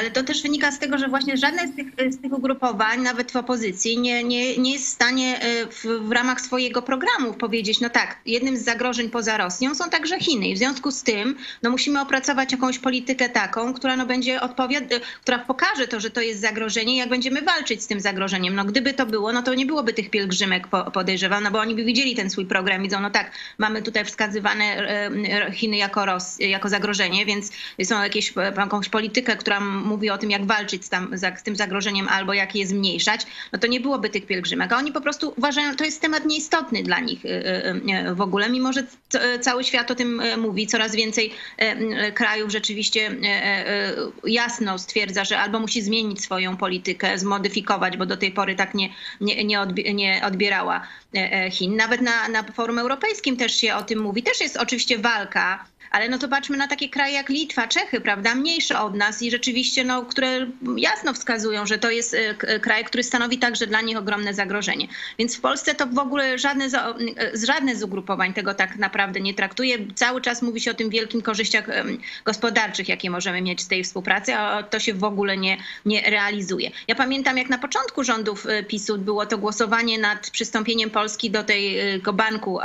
[0.00, 3.32] Ale to też wynika z tego, że właśnie żadne z tych, z tych ugrupowań, nawet
[3.32, 7.80] w opozycji, nie, nie, nie jest w stanie e, w, w, ramach swojego programu powiedzieć,
[7.80, 10.48] no tak, jednym z zagrożeń poza Rosją są także Chiny.
[10.48, 14.92] I w związku z tym no musimy opracować jakąś politykę taką, która no będzie odpowiad-
[14.92, 18.54] e, która pokaże to, że to jest zagrożenie, jak będziemy walczyć z tym zagrożeniem.
[18.54, 21.84] No gdyby to było, no to nie byłoby tych pielgrzymek, podejrzewam, no bo oni by
[21.84, 26.68] widzieli ten swój program, widzą, no tak, mamy tutaj wskazywane e, Chiny jako, Ros- jako
[26.68, 27.50] zagrożenie, więc
[27.84, 32.08] są jakieś, jakąś politykę, która mówi o tym, jak walczyć z, tam, z tym zagrożeniem
[32.08, 34.72] albo jak je zmniejszać, no to nie byłoby tych pielgrzymek.
[34.72, 38.20] A oni po prostu uważają, to jest temat nieistotny dla nich y, y, y, w
[38.20, 38.86] ogóle, mimo że
[39.40, 41.30] cały świat o tym mówi, coraz więcej
[42.14, 43.16] krajów rzeczywiście
[44.24, 48.88] jasno stwierdza, że albo musi zmienić swoją politykę, zmodyfikować, bo do tej pory tak nie,
[49.20, 49.44] nie,
[49.94, 50.86] nie odbierała
[51.50, 51.76] Chin.
[51.76, 54.22] Nawet na, na forum europejskim też się o tym mówi.
[54.22, 58.34] Też jest oczywiście walka ale no to patrzmy na takie kraje jak Litwa, Czechy, prawda,
[58.34, 63.02] mniejsze od nas i rzeczywiście, no, które jasno wskazują, że to jest e, kraj, który
[63.02, 64.88] stanowi także dla nich ogromne zagrożenie.
[65.18, 66.70] Więc w Polsce to w ogóle żadne e,
[67.46, 69.78] żadne z ugrupowań tego tak naprawdę nie traktuje.
[69.94, 71.66] Cały czas mówi się o tym wielkim korzyściach
[72.24, 76.70] gospodarczych, jakie możemy mieć z tej współpracy, a to się w ogóle nie, nie realizuje.
[76.88, 81.44] Ja pamiętam, jak na początku rządów e, PiSu było to głosowanie nad przystąpieniem Polski do
[81.44, 82.58] tego banku,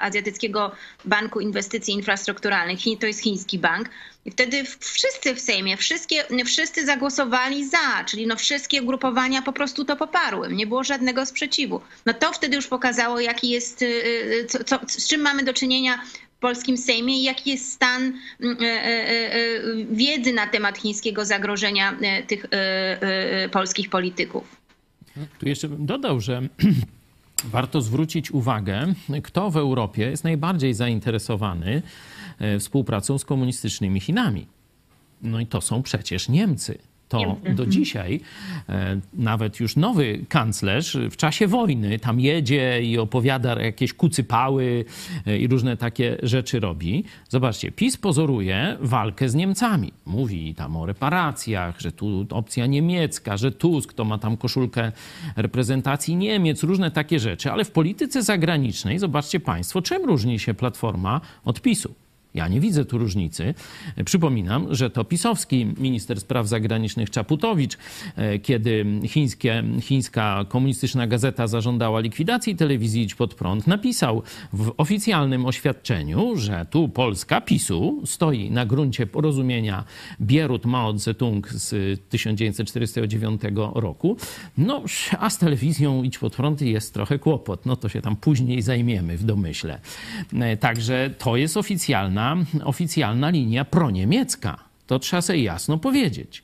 [0.00, 0.72] Azjatyckiego
[1.04, 3.00] Banku Inwestycji Infrastrukturalnych, strukturalnych.
[3.00, 3.88] To jest chiński bank.
[4.24, 9.84] I wtedy wszyscy w Sejmie, wszystkie, wszyscy zagłosowali za, czyli no wszystkie ugrupowania po prostu
[9.84, 10.52] to poparły.
[10.52, 11.80] Nie było żadnego sprzeciwu.
[12.06, 15.52] No to wtedy już pokazało, jaki jest, y, y, co, co, z czym mamy do
[15.52, 16.02] czynienia
[16.36, 18.56] w polskim Sejmie i jaki jest stan y,
[19.90, 22.46] wiedzy na temat chińskiego zagrożenia tych
[23.52, 24.44] polskich polityków.
[25.38, 26.42] Tu jeszcze bym dodał, że
[27.44, 31.82] warto zwrócić uwagę, kto w Europie jest najbardziej zainteresowany
[32.58, 34.46] współpracą z komunistycznymi Chinami.
[35.22, 36.78] No i to są przecież Niemcy.
[37.10, 38.20] to do dzisiaj
[38.68, 44.84] e, nawet już nowy kanclerz w czasie wojny tam jedzie i opowiada jakieś kucypały
[45.26, 47.04] e, i różne takie rzeczy robi.
[47.28, 49.92] Zobaczcie, PiS pozoruje walkę z Niemcami.
[50.06, 54.92] Mówi tam o reparacjach, że tu opcja niemiecka, że Tusk to ma tam koszulkę
[55.36, 61.20] reprezentacji Niemiec, różne takie rzeczy, ale w polityce zagranicznej, zobaczcie Państwo, czym różni się Platforma
[61.44, 61.94] od PiSu.
[62.34, 63.54] Ja nie widzę tu różnicy.
[64.04, 67.78] Przypominam, że to pisowski minister spraw zagranicznych Czaputowicz,
[68.16, 75.46] e, kiedy chińskie, chińska komunistyczna gazeta zażądała likwidacji telewizji Idź Pod Prąd, napisał w oficjalnym
[75.46, 79.84] oświadczeniu, że tu Polska PiSu stoi na gruncie porozumienia
[80.20, 83.40] Bierut-Mao Zedong z 1949
[83.74, 84.16] roku.
[84.58, 84.82] No,
[85.18, 87.66] a z telewizją Idź Pod Prąd jest trochę kłopot.
[87.66, 89.80] No to się tam później zajmiemy w domyśle.
[90.40, 92.19] E, także to jest oficjalna
[92.64, 94.58] oficjalna linia proniemiecka.
[94.86, 96.42] To trzeba sobie jasno powiedzieć.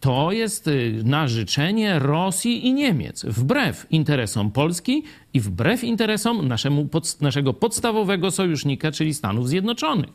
[0.00, 5.02] To jest y, na życzenie Rosji i Niemiec, wbrew interesom Polski
[5.34, 6.88] i wbrew interesom naszemu,
[7.20, 10.10] naszego podstawowego sojusznika, czyli Stanów Zjednoczonych.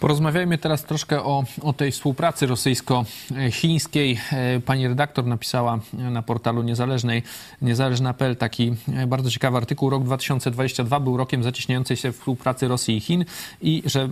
[0.00, 4.20] Porozmawiajmy teraz troszkę o, o tej współpracy rosyjsko-chińskiej.
[4.32, 7.22] E, pani redaktor napisała na portalu niezależnej,
[7.62, 9.90] niezależna.pl taki e, bardzo ciekawy artykuł.
[9.90, 13.24] Rok 2022 był rokiem zacieśniającej się współpracy Rosji i Chin
[13.62, 14.08] i że e,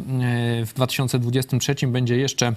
[0.66, 2.52] w 2023 będzie jeszcze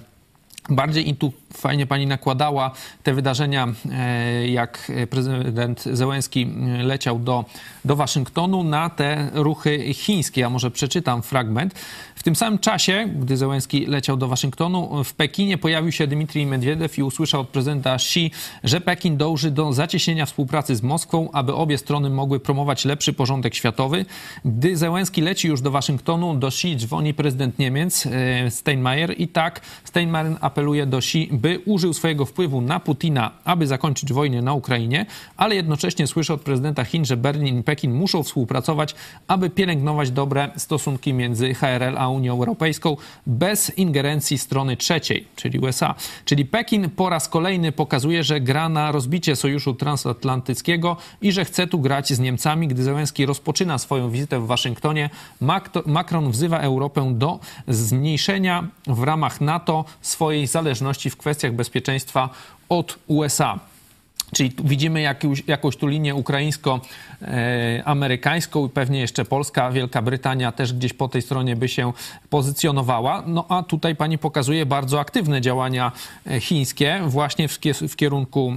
[0.68, 2.70] Bardziej i tu fajnie pani nakładała
[3.02, 6.48] te wydarzenia, e, jak prezydent Zełenski
[6.82, 7.44] leciał do,
[7.84, 10.40] do Waszyngtonu na te ruchy chińskie.
[10.40, 11.74] Ja może przeczytam fragment.
[12.14, 16.94] W tym samym czasie, gdy Zełenski leciał do Waszyngtonu, w Pekinie pojawił się Dmitrij Medvedev
[16.98, 18.30] i usłyszał od prezydenta Xi,
[18.64, 23.54] że Pekin dąży do zacieśnienia współpracy z Moskwą, aby obie strony mogły promować lepszy porządek
[23.54, 24.04] światowy.
[24.44, 29.60] Gdy Zełenski leci już do Waszyngtonu, do Xi dzwoni prezydent Niemiec e, Steinmeier i tak
[29.84, 35.06] Steinmeier apeluje do Xi, by użył swojego wpływu na Putina, aby zakończyć wojnę na Ukrainie,
[35.36, 38.94] ale jednocześnie słyszy od prezydenta Chin, że Berlin i Pekin muszą współpracować,
[39.28, 45.94] aby pielęgnować dobre stosunki między HRL a Unią Europejską bez ingerencji strony trzeciej, czyli USA.
[46.24, 51.66] Czyli Pekin po raz kolejny pokazuje, że gra na rozbicie sojuszu transatlantyckiego i że chce
[51.66, 52.68] tu grać z Niemcami.
[52.68, 55.10] Gdy Zełenski rozpoczyna swoją wizytę w Waszyngtonie,
[55.86, 62.28] Macron wzywa Europę do zmniejszenia w ramach NATO swojej zależności w kwestiach bezpieczeństwa
[62.68, 63.71] od USA.
[64.34, 70.92] Czyli widzimy jakąś, jakąś tu linię ukraińsko-amerykańską i pewnie jeszcze Polska, Wielka Brytania też gdzieś
[70.92, 71.92] po tej stronie by się
[72.30, 73.22] pozycjonowała.
[73.26, 75.92] No a tutaj pani pokazuje bardzo aktywne działania
[76.26, 77.58] e, chińskie właśnie w,
[77.96, 78.54] kierunku e,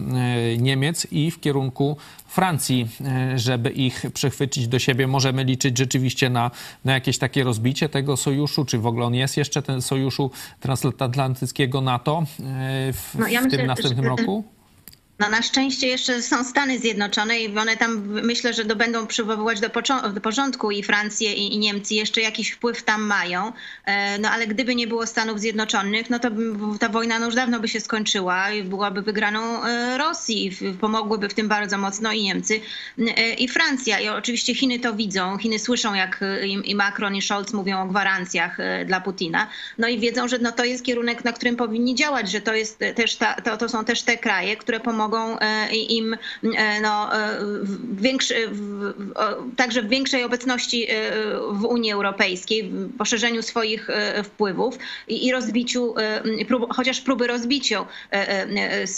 [0.57, 5.07] Niemiec i w kierunku Francji, e, żeby ich przechwycić do siebie.
[5.07, 6.51] Możemy liczyć rzeczywiście na,
[6.85, 11.81] na jakieś takie rozbicie tego sojuszu, czy w ogóle on jest jeszcze ten sojuszu transatlantyckiego
[11.81, 12.23] NATO
[12.93, 14.09] w, no, ja w myślę, tym następnym że...
[14.09, 14.55] roku?
[15.19, 19.59] No na szczęście jeszcze są Stany Zjednoczone i one tam myślę, że do, będą przywoływać
[19.59, 19.69] do,
[20.13, 23.51] do porządku i Francję i, i, Niemcy jeszcze jakiś wpływ tam mają.
[23.85, 26.29] E, no ale gdyby nie było Stanów Zjednoczonych, no to
[26.79, 30.57] ta wojna no już dawno by się skończyła i byłaby wygraną e, Rosji.
[30.81, 32.61] Pomogłyby w tym bardzo mocno i Niemcy
[32.99, 33.99] e, i Francja.
[33.99, 35.37] I oczywiście Chiny to widzą.
[35.37, 36.19] Chiny słyszą jak
[36.63, 39.47] i Macron i Scholz mówią o gwarancjach dla Putina.
[39.77, 42.79] No i wiedzą, że no to jest kierunek, na którym powinni działać, że to, jest
[42.95, 46.13] też ta, to, to są też te kraje, które pomogą mogą e, im
[46.43, 47.39] e, no, e,
[47.93, 48.35] większy,
[49.55, 50.87] także w większej obecności
[51.51, 53.87] w Unii Europejskiej, w poszerzeniu swoich
[54.23, 55.95] wpływów i, rozbiciu,
[56.69, 57.85] chociaż próby rozbiciu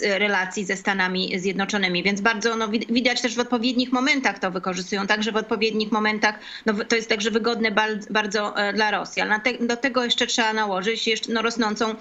[0.01, 2.03] relacji ze Stanami Zjednoczonymi.
[2.03, 6.73] Więc bardzo no, widać też w odpowiednich momentach to wykorzystują, także w odpowiednich momentach no,
[6.87, 7.71] to jest także wygodne
[8.09, 9.21] bardzo dla Rosji.
[9.21, 11.95] Ale do tego jeszcze trzeba nałożyć jeszcze no, rosnącą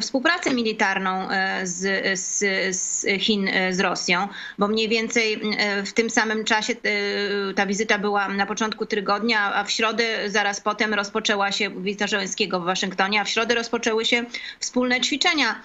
[0.00, 1.28] współpracę militarną
[1.62, 2.38] z, z,
[2.76, 3.06] z
[3.48, 4.28] E, z Rosją,
[4.58, 9.54] bo mniej więcej e, w tym samym czasie e, ta wizyta była na początku tygodnia,
[9.54, 14.04] a w środę zaraz potem rozpoczęła się wizyta Żołęskiego w Waszyngtonie, a w środę rozpoczęły
[14.04, 14.24] się
[14.60, 15.62] wspólne ćwiczenia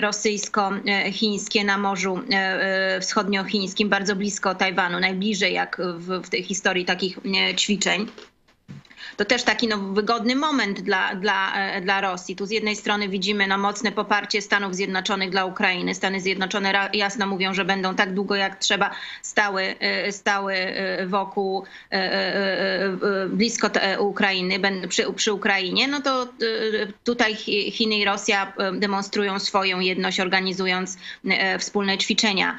[0.00, 2.20] rosyjsko-chińskie na Morzu
[3.00, 7.18] Wschodniochińskim, bardzo blisko Tajwanu, najbliżej jak w, w tej historii takich
[7.56, 8.06] ćwiczeń
[9.16, 12.36] to też taki no, wygodny moment dla, dla, e, dla Rosji.
[12.36, 15.94] Tu z jednej strony widzimy no, mocne poparcie Stanów Zjednoczonych dla Ukrainy.
[15.94, 18.90] Stany Zjednoczone jasno mówią, że będą tak długo jak trzeba
[19.22, 21.64] stały, e, stały e, wokół,
[23.28, 25.88] blisko Ukrainy, przy, przy Ukrainie.
[25.88, 26.28] No to
[27.04, 27.34] tutaj
[27.70, 30.98] Chiny i Rosja demonstrują swoją jedność, organizując
[31.58, 32.58] wspólne ćwiczenia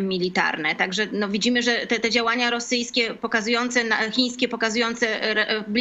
[0.00, 0.74] militarne.
[0.74, 5.06] Także no, widzimy, że te, te działania rosyjskie pokazujące, chińskie pokazujące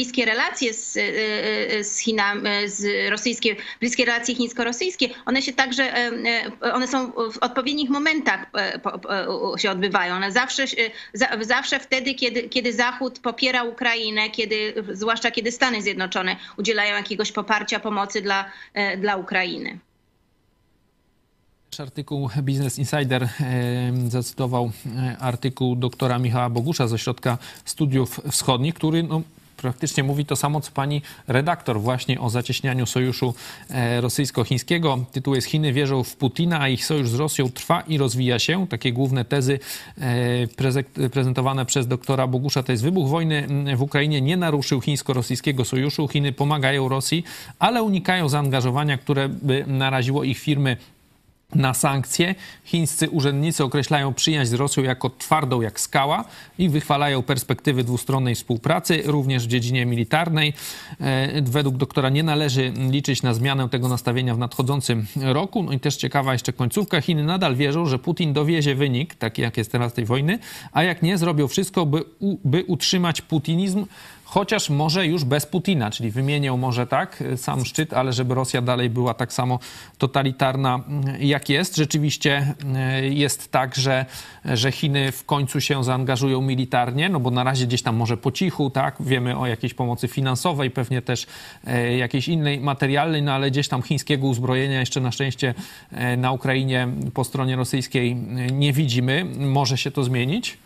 [0.01, 0.93] bliskie relacje z,
[1.87, 5.93] z Chinami, z rosyjskie, bliskie relacje chińsko-rosyjskie, one się także,
[6.73, 8.45] one są w odpowiednich momentach
[9.57, 10.15] się odbywają.
[10.15, 10.65] One zawsze,
[11.41, 17.79] zawsze wtedy, kiedy, kiedy Zachód popiera Ukrainę, kiedy, zwłaszcza kiedy Stany Zjednoczone udzielają jakiegoś poparcia,
[17.79, 18.45] pomocy dla,
[18.97, 19.79] dla Ukrainy.
[21.79, 23.29] Artykuł Business Insider
[24.07, 29.21] zacytował e, artykuł doktora Michała Bogusza z Ośrodka Studiów Wschodnich, który no,
[29.61, 33.33] praktycznie mówi to samo, co pani redaktor, właśnie o zacieśnianiu sojuszu
[33.69, 35.05] e, rosyjsko-chińskiego.
[35.11, 38.67] Tytuł jest Chiny wierzą w Putina, a ich sojusz z Rosją trwa i rozwija się.
[38.67, 39.59] Takie główne tezy
[39.97, 46.07] e, prezentowane przez doktora Bogusza to jest wybuch wojny w Ukrainie nie naruszył chińsko-rosyjskiego sojuszu.
[46.07, 47.23] Chiny pomagają Rosji,
[47.59, 50.77] ale unikają zaangażowania, które by naraziło ich firmy
[51.55, 52.35] na sankcje.
[52.65, 56.25] Chińscy urzędnicy określają przyjaźń z Rosją jako twardą jak skała
[56.57, 60.53] i wychwalają perspektywy dwustronnej współpracy, również w dziedzinie militarnej.
[60.99, 65.63] E, według doktora nie należy liczyć na zmianę tego nastawienia w nadchodzącym roku.
[65.63, 67.01] No i też ciekawa jeszcze końcówka.
[67.01, 70.39] Chiny nadal wierzą, że Putin dowiezie wynik, taki jak jest teraz tej wojny,
[70.71, 72.03] a jak nie, zrobią wszystko, by,
[72.43, 73.85] by utrzymać putinizm
[74.31, 78.89] chociaż może już bez Putina, czyli wymienią może tak sam szczyt, ale żeby Rosja dalej
[78.89, 79.59] była tak samo
[79.97, 81.75] totalitarna mm, jak jest.
[81.75, 84.05] Rzeczywiście e, jest tak, że,
[84.45, 88.31] że Chiny w końcu się zaangażują militarnie, no bo na razie gdzieś tam może po
[88.31, 91.27] cichu, tak, wiemy o jakiejś pomocy finansowej, pewnie też
[91.67, 95.53] e, jakiejś innej materialnej, no ale gdzieś tam chińskiego uzbrojenia jeszcze na szczęście
[95.91, 98.15] e, na Ukrainie po stronie rosyjskiej
[98.51, 99.25] nie widzimy.
[99.39, 100.57] Może się to zmienić?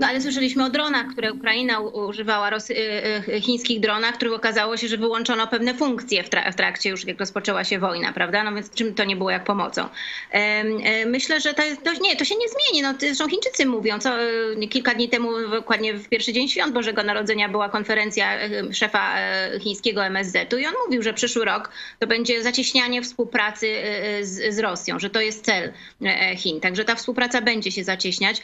[0.00, 4.76] No ale słyszeliśmy o dronach, które Ukraina używała, Rosy, y, y, chińskich dronach, których okazało
[4.76, 8.44] się, że wyłączono pewne funkcje w, tra w, trakcie już, jak rozpoczęła się wojna, prawda?
[8.44, 9.88] No więc czym to nie było jak pomocą?
[10.30, 12.82] E, myślę, że to, jest, to nie, to się nie zmieni.
[12.82, 17.02] No, zresztą Chińczycy mówią, co y, kilka dni temu, dokładnie w pierwszy dzień świąt Bożego
[17.02, 18.38] Narodzenia była konferencja
[18.72, 23.74] szefa e, chińskiego MSZ-u i on mówił, że przyszły rok to będzie zacieśnianie współpracy
[24.22, 26.60] z, z Rosją, że to jest cel e, Chin.
[26.60, 28.42] Także ta współpraca będzie się zacieśniać.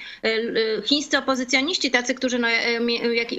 [0.84, 2.80] Chińscy opozycjoniści opozycjoniści, tacy, którzy no, e,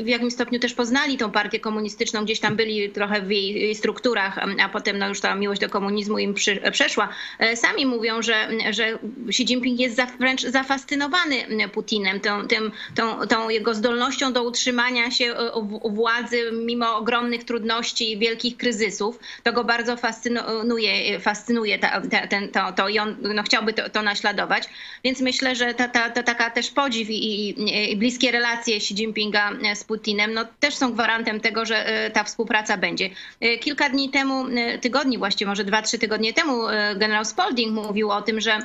[0.04, 4.40] w jakimś stopniu też poznali tą partię komunistyczną, gdzieś tam byli trochę w jej strukturach,
[4.60, 8.50] a potem no, już ta miłość do komunizmu im przy, przeszła, e, sami mówią, że,
[8.72, 11.36] że Xi Jinping jest za, wręcz zafascynowany
[11.74, 15.36] Putinem, tą, tym, tą, tą jego zdolnością do utrzymania się
[15.82, 19.20] u władzy mimo ogromnych trudności i wielkich kryzysów.
[19.44, 23.90] To go bardzo fascynuje, fascynuje ta, ta, ten, to, to i on no, chciałby to,
[23.90, 24.64] to naśladować.
[25.04, 29.52] Więc myślę, że ta, ta, ta taka też podziw i, i, bliskie relacje Xi Jinpinga
[29.52, 33.10] e, z Putinem no, też są gwarantem tego, że e, ta współpraca będzie.
[33.40, 34.46] E, kilka dni temu,
[34.82, 36.54] tygodni właściwie, może dwa, trzy tygodnie temu
[36.96, 38.60] generał Spalding mówił o tym, że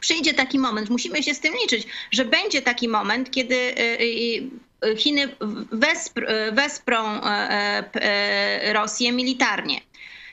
[0.00, 3.74] przyjdzie taki moment, musimy się z tym liczyć, że będzie taki moment, kiedy
[4.96, 5.28] Chiny
[6.52, 7.20] wesprą
[8.72, 9.80] Rosję militarnie.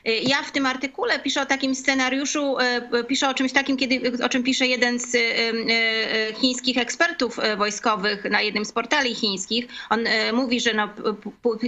[0.08, 2.56] Y, ja w tym artykule piszę o takim scenariuszu,
[3.00, 8.24] y, piszę o czymś takim, kiedy, o czym pisze jeden z y, chińskich ekspertów wojskowych
[8.24, 9.66] na jednym z portali chińskich.
[9.90, 10.00] On
[10.32, 10.88] mówi, że no,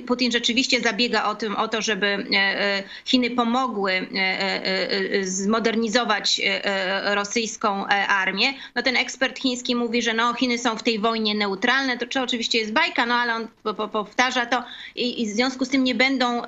[0.07, 2.27] Putin rzeczywiście zabiega o, tym, o to, żeby
[3.05, 4.07] Chiny pomogły
[5.23, 6.41] zmodernizować
[7.05, 8.55] rosyjską armię.
[8.75, 12.21] No, ten ekspert chiński mówi, że no, Chiny są w tej wojnie neutralne, to czy
[12.21, 13.49] oczywiście jest bajka, no ale on
[13.93, 14.65] powtarza to
[14.97, 16.43] i, i w związku z tym nie będą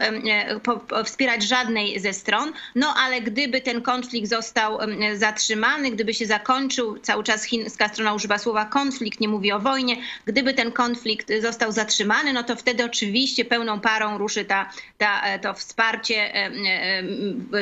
[1.05, 2.52] wspierać żadnych żadnej ze stron.
[2.74, 4.78] No ale gdyby ten konflikt został
[5.14, 9.96] zatrzymany, gdyby się zakończył, cały czas chińska strona używa słowa konflikt, nie mówi o wojnie,
[10.24, 15.38] gdyby ten konflikt został zatrzymany, no to wtedy oczywiście pełną parą ruszy ta, ta, e,
[15.38, 16.32] to wsparcie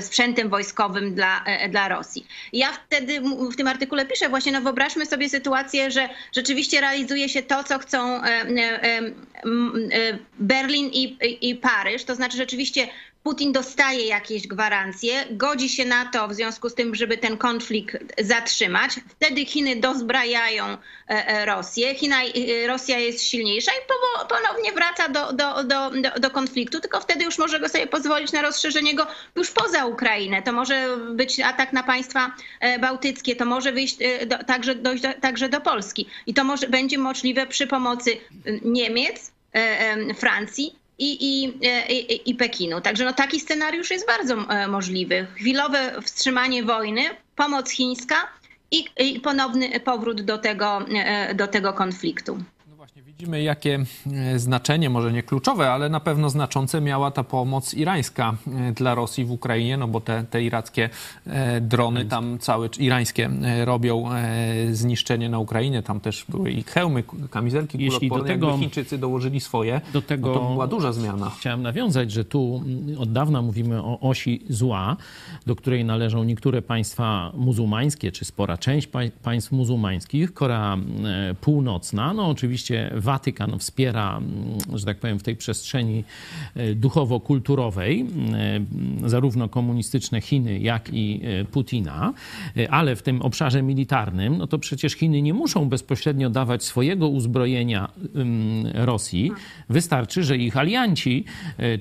[0.01, 2.27] sprzętem wojskowym dla, e, dla Rosji.
[2.53, 3.21] Ja wtedy
[3.53, 7.79] w tym artykule piszę właśnie, no wyobraźmy sobie sytuację, że rzeczywiście realizuje się to, co
[7.79, 9.13] chcą e,
[10.39, 12.89] Berlin i, i Paryż, to znaczy rzeczywiście
[13.23, 17.97] Putin dostaje jakieś gwarancje, godzi się na to w związku z tym, żeby ten konflikt
[18.19, 18.91] zatrzymać.
[19.09, 21.95] Wtedy Chiny dozbrajają e, e, Rosję.
[21.95, 23.89] China, e, Rosja jest silniejsza i
[24.29, 28.43] ponownie wraca do, do, do, do, konfliktu, tylko wtedy już może go sobie pozwolić na
[28.43, 29.07] rozszerzenie go
[29.37, 30.43] już poza Ukrainę.
[30.43, 32.33] To może być atak na państwa
[32.81, 36.09] bałtyckie, to może wyjść do, także, dojść do, także do Polski.
[36.27, 38.17] I to może, będzie możliwe przy pomocy
[38.63, 39.33] Niemiec,
[40.17, 42.81] Francji i, i, i, i Pekinu.
[42.81, 45.27] Także no, taki scenariusz jest bardzo e, możliwy.
[45.35, 47.03] Chwilowe wstrzymanie wojny,
[47.37, 48.15] pomoc chińska
[48.71, 52.39] i, i ponowny powrót do tego, e, do tego konfliktu
[53.23, 58.35] Widzimy, jakie e, znaczenie, może nie kluczowe, ale na pewno znaczące miała ta pomoc irańska
[58.47, 60.91] e, dla Rosji w Ukrainie, no bo te, te irackie
[61.27, 63.31] e, drony tam całe, irańskie
[63.65, 64.11] robią
[64.73, 65.83] zniszczenie na Ukrainie.
[65.83, 70.29] Tam też były i hełmy, kamizelki Jeśli do tego tego Chińczycy dołożyli swoje, do tego
[70.29, 71.31] no to była duża zmiana.
[71.39, 72.63] Chciałem nawiązać, że tu
[72.99, 74.97] od dawna mówimy o osi zła,
[75.47, 78.89] do której należą niektóre państwa muzułmańskie, czy spora część
[79.23, 80.79] państw muzułmańskich, Korea
[81.41, 86.05] Północna, no oczywiście Watykan wspiera, mm, że tak powiem, w tej przestrzeni
[86.55, 88.07] e, duchowo-kulturowej
[89.05, 92.13] e, zarówno komunistyczne Chiny, jak i e, Putina,
[92.71, 97.89] ale w tym obszarze militarnym, no to przecież Chiny nie muszą bezpośrednio dawać swojego uzbrojenia
[98.75, 99.33] Rosji.
[99.69, 101.25] Wystarczy, że ich alianci,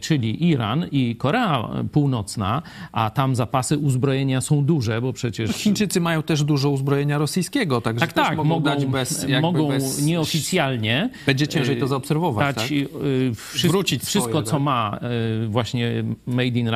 [0.01, 5.51] czyli Iran i Korea Północna, a tam zapasy uzbrojenia są duże, bo przecież...
[5.51, 9.27] Chińczycy mają też dużo uzbrojenia rosyjskiego, także tak, tak, mogą, mogą dać bez...
[9.41, 10.05] Mogą bez...
[10.05, 12.71] nieoficjalnie będzie ciężej to zaobserwować, dać tak?
[12.71, 14.62] Y, wszystko, Wrócić wszystko swoje, co tak?
[14.62, 14.99] ma
[15.43, 16.69] y, właśnie made in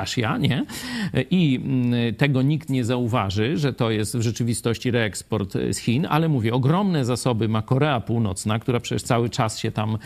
[0.00, 0.64] Russia, nie?
[1.30, 1.60] I
[2.16, 7.04] tego nikt nie zauważy, że to jest w rzeczywistości reeksport z Chin, ale mówię, ogromne
[7.04, 9.98] zasoby ma Korea Północna, która przecież cały czas się tam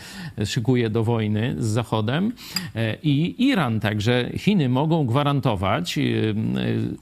[0.45, 2.31] szykuje do wojny z Zachodem
[3.03, 6.35] i Iran, także Chiny mogą gwarantować y,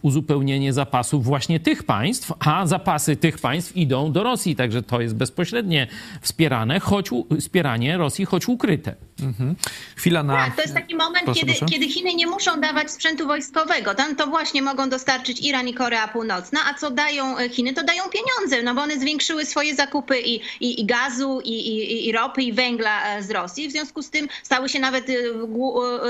[0.02, 5.16] uzupełnienie zapasów właśnie tych państw, a zapasy tych państw idą do Rosji, także to jest
[5.16, 5.88] bezpośrednie
[6.22, 7.10] wspierane, choć
[7.40, 8.96] wspieranie Rosji, choć ukryte.
[9.22, 9.56] Mhm.
[9.96, 10.36] Chwila na...
[10.36, 11.74] Tak, to jest taki moment, proszę, kiedy, proszę.
[11.74, 13.96] kiedy Chiny nie muszą dawać sprzętu wojskowego.
[13.96, 17.84] Tam to właśnie mogą dostarczyć Iran i Korea Północna, a co dają e, Chiny, to
[17.84, 22.12] dają pieniądze, no bo one zwiększyły swoje zakupy i, i, i gazu, i, i, i
[22.12, 23.68] ropy, i węgla e, z Rosji.
[23.68, 25.14] W związku z tym stały się nawet, e,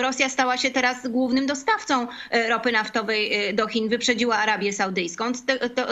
[0.01, 2.07] Rosja stała się teraz głównym dostawcą
[2.49, 5.31] ropy naftowej do Chin, wyprzedziła Arabię Saudyjską.
[5.33, 5.87] To, to,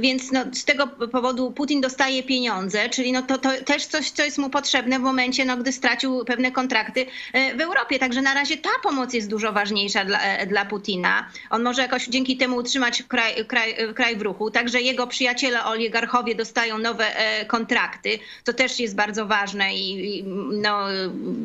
[0.00, 4.24] więc no, z tego powodu Putin dostaje pieniądze, czyli no to, to też coś, co
[4.24, 7.98] jest mu potrzebne w momencie, no, gdy stracił pewne kontrakty e, w Europie.
[7.98, 11.30] Także na razie ta pomoc jest dużo ważniejsza dla, e, dla Putina.
[11.50, 14.50] On może jakoś dzięki temu utrzymać kraj, kraj, kraj w ruchu.
[14.50, 20.24] Także jego przyjaciele, oligarchowie dostają nowe e, kontrakty, co też jest bardzo ważne i, i
[20.62, 20.78] no,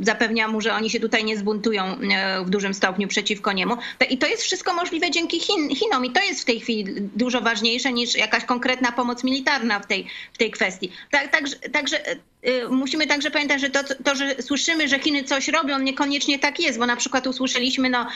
[0.02, 1.98] zapewnia mu, że oni się tutaj nie zbuntują
[2.46, 3.78] w dużym stopniu przeciwko niemu.
[4.10, 7.42] I to jest wszystko możliwe dzięki Chin, Chinom i to jest w tej chwili dużo
[7.42, 10.92] ważniejsze niż jakaś konkretna pomoc militarna w tej, w tej kwestii.
[11.12, 12.00] Tak, także, także
[12.48, 16.60] Y, musimy także pamiętać, że to, to, że słyszymy, że Chiny coś robią, niekoniecznie tak
[16.60, 18.08] jest, bo na przykład usłyszeliśmy, no,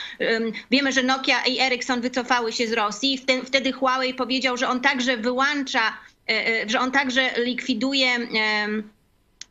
[0.70, 3.24] wiemy, że Nokia i Ericsson wycofały się z Rosji.
[3.46, 5.92] Wtedy Huawei powiedział, że on także wyłącza,
[6.30, 8.18] y, że on także likwiduje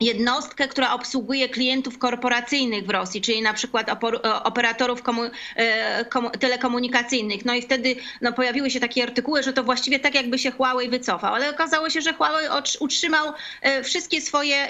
[0.01, 5.21] jednostkę, która obsługuje klientów korporacyjnych w Rosji, czyli na przykład e, operatorów komu,
[5.55, 7.45] e, komu, telekomunikacyjnych.
[7.45, 10.89] No i wtedy no, pojawiły się takie artykuły, że to właściwie tak jakby się Huawei
[10.89, 12.47] wycofał, ale okazało się, że Huawei
[12.79, 14.67] utrzymał e, wszystkie swoje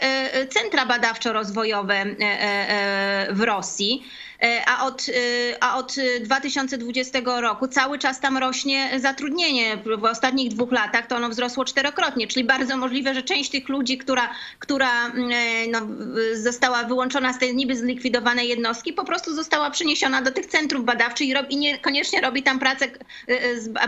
[0.49, 2.15] centra badawczo-rozwojowe
[3.29, 4.03] w Rosji.
[4.42, 9.78] E, a od, e, a od 2020 roku cały czas tam rośnie zatrudnienie.
[9.98, 13.98] W ostatnich dwóch latach to ono wzrosło czterokrotnie, czyli bardzo możliwe, że część tych ludzi,
[13.98, 14.30] która,
[14.60, 15.80] która mm, e, no,
[16.36, 21.28] została wyłączona z tej niby zlikwidowanej jednostki, po prostu została przeniesiona do tych centrów badawczych
[21.28, 22.88] i, robi, i niekoniecznie robi tam prace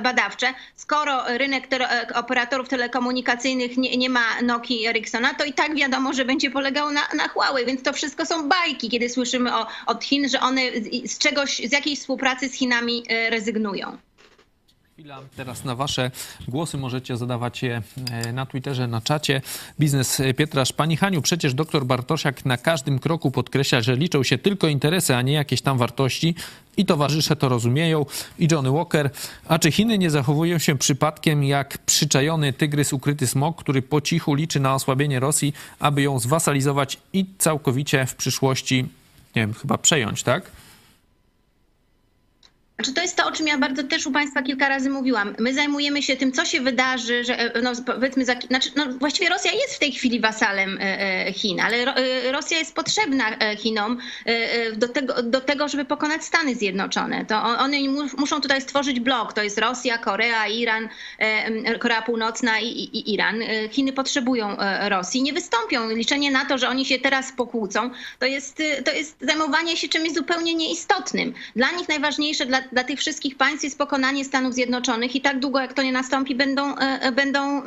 [0.02, 0.54] badawcze.
[0.76, 1.68] Skoro rynek
[2.16, 6.92] operatorów telekomunikacyjnych nie, nie ma Nokii i Ericssona, to i tak wiadomo, że będzie polegał
[6.92, 10.62] na, na Huawei, więc to wszystko są bajki, kiedy słyszymy o, od Chin, że one
[11.06, 13.98] z czegoś, z jakiejś współpracy z Chinami e, rezygnują.
[14.94, 16.12] Chwila teraz na Wasze
[16.48, 17.82] głosy możecie zadawać je
[18.12, 19.42] e, na Twitterze, na czacie.
[19.80, 20.74] Biznes Pietrasz.
[20.74, 25.22] Pani Haniu, przecież doktor Bartosiak na każdym kroku podkreśla, że liczą się tylko interesy, a
[25.22, 26.36] nie jakieś tam wartości
[26.78, 28.06] i towarzysze to rozumieją.
[28.40, 29.10] I Johnny Walker.
[29.48, 34.36] A czy Chiny nie zachowują się przypadkiem jak przyczajony tygrys ukryty smok, który po cichu
[34.36, 38.86] liczy na osłabienie Rosji, aby ją zwasalizować i całkowicie w przyszłości
[39.36, 40.52] nie wiem, chyba przejąć, tak?
[42.76, 45.36] Znaczy to jest to, o czym ja bardzo też u Państwa kilka razy mówiłam.
[45.40, 49.76] My zajmujemy się tym, co się wydarzy, że no, powiedzmy, znaczy, no, właściwie Rosja jest
[49.76, 50.82] w tej chwili wasalem e,
[51.28, 53.26] e, Chin, ale e, Rosja jest potrzebna
[53.58, 53.98] Chinom
[54.78, 57.26] do tego, do tego żeby pokonać Stany Zjednoczone.
[57.26, 57.78] To one
[58.18, 59.34] muszą tutaj stworzyć blok.
[59.34, 60.90] To jest Rosja, Korea, Iran,
[61.80, 63.40] Korea Północna i, i, i Iran.
[63.72, 64.58] Chiny potrzebują
[64.90, 65.24] Rosji.
[65.24, 65.90] Nie wystąpią.
[65.90, 70.14] Liczenie na to, że oni się teraz pokłócą, to jest, to jest zajmowanie się czymś
[70.14, 71.34] zupełnie nieistotnym.
[71.56, 75.60] Dla nich najważniejsze, dla, dla tych wszystkich państw jest pokonanie Stanów Zjednoczonych i tak długo
[75.60, 76.76] jak to nie nastąpi, będą,
[77.16, 77.62] będą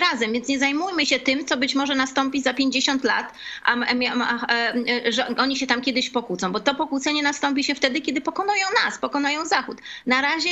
[0.00, 0.32] razem.
[0.32, 3.34] Więc nie zajmujmy się tym, co być może nastąpi za 50 lat,
[3.64, 4.72] a, a, a,
[5.10, 8.98] że oni się tam kiedyś pokłócą, bo to pokłócenie nastąpi się wtedy, kiedy pokonają nas,
[8.98, 9.78] pokonają Zachód.
[10.06, 10.50] Na razie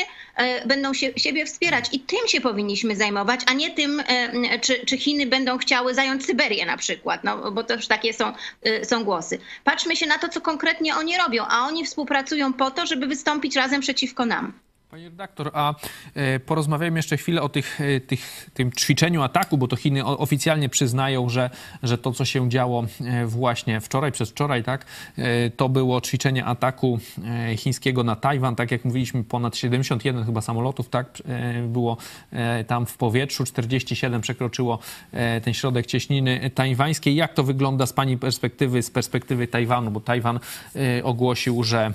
[0.67, 4.03] będą się, siebie wspierać i tym się powinniśmy zajmować, a nie tym,
[4.61, 8.33] czy, czy Chiny będą chciały zająć Syberię na przykład, no, bo to już takie są,
[8.83, 9.39] są głosy.
[9.65, 13.57] Patrzmy się na to, co konkretnie oni robią, a oni współpracują po to, żeby wystąpić
[13.57, 13.90] razem przeciwko
[14.27, 14.53] nam.
[14.91, 15.75] Panie redaktor, a
[16.15, 20.69] e, porozmawiajmy jeszcze chwilę o tych, e, tych, tym ćwiczeniu ataku, bo to Chiny oficjalnie
[20.69, 21.51] przyznają, że,
[21.83, 24.87] że to, co się działo e, właśnie wczoraj, przez wczoraj, tak,
[25.57, 26.99] to było ćwiczenie ataku
[27.57, 28.57] chińskiego na Tajwan.
[28.57, 31.23] Tak jak mówiliśmy, ponad 71 chyba samolotów tak,
[31.69, 31.97] było
[32.67, 34.79] tam w powietrzu, 47 przekroczyło
[35.45, 37.15] ten środek cieśniny tajwańskiej.
[37.15, 39.91] Jak to wygląda z Pani perspektywy, z perspektywy Tajwanu?
[39.91, 40.41] Bo Tajwan
[41.03, 41.93] ogłosił, że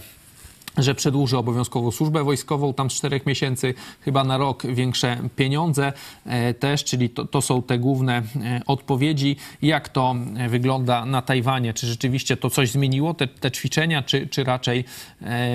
[0.78, 5.94] że przedłuży obowiązkową służbę wojskową, tam z czterech miesięcy chyba na rok większe pieniądze
[6.26, 9.36] e, też, czyli to, to, są te główne e, odpowiedzi.
[9.62, 11.74] Jak to e, wygląda na Tajwanie?
[11.74, 14.86] Czy rzeczywiście to coś zmieniło, te, te ćwiczenia, czy, czy raczej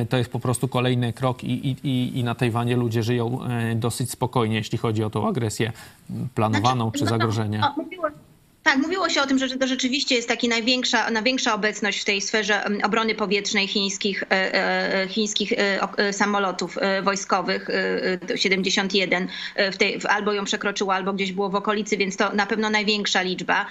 [0.09, 3.39] to jest po prostu kolejny krok i, i, i na Tajwanie ludzie żyją
[3.77, 5.73] dosyć spokojnie, jeśli chodzi o tą agresję
[6.35, 7.59] planowaną znaczy, czy no zagrożenie?
[7.59, 7.75] No,
[8.63, 12.21] tak, mówiło się o tym, że to rzeczywiście jest taka największa, największa obecność w tej
[12.21, 14.55] sferze obrony powietrznej chińskich, e,
[15.03, 17.69] e, chińskich e, samolotów wojskowych,
[18.35, 19.29] 71,
[19.73, 23.23] w tej, albo ją przekroczyło, albo gdzieś było w okolicy, więc to na pewno największa
[23.23, 23.67] liczba.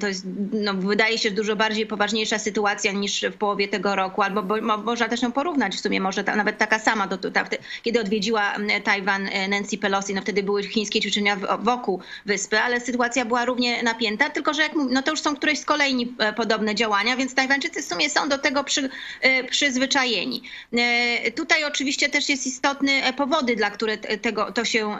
[0.00, 4.42] To jest, no, wydaje się, dużo bardziej poważniejsza sytuacja niż w połowie tego roku, albo
[4.42, 7.44] bo, można też ją porównać w sumie, może ta, nawet taka sama, do, ta,
[7.82, 13.44] kiedy odwiedziła Tajwan Nancy Pelosi, no wtedy były chińskie ćwiczenia wokół wyspy, ale sytuacja była
[13.44, 17.16] równie napięta tylko że jak no to już są któreś z kolejni e, podobne działania,
[17.16, 20.42] więc Tajwańczycy w sumie są do tego przy, e, przyzwyczajeni.
[20.72, 24.98] E, tutaj oczywiście też jest istotny powody, dla których tego, to się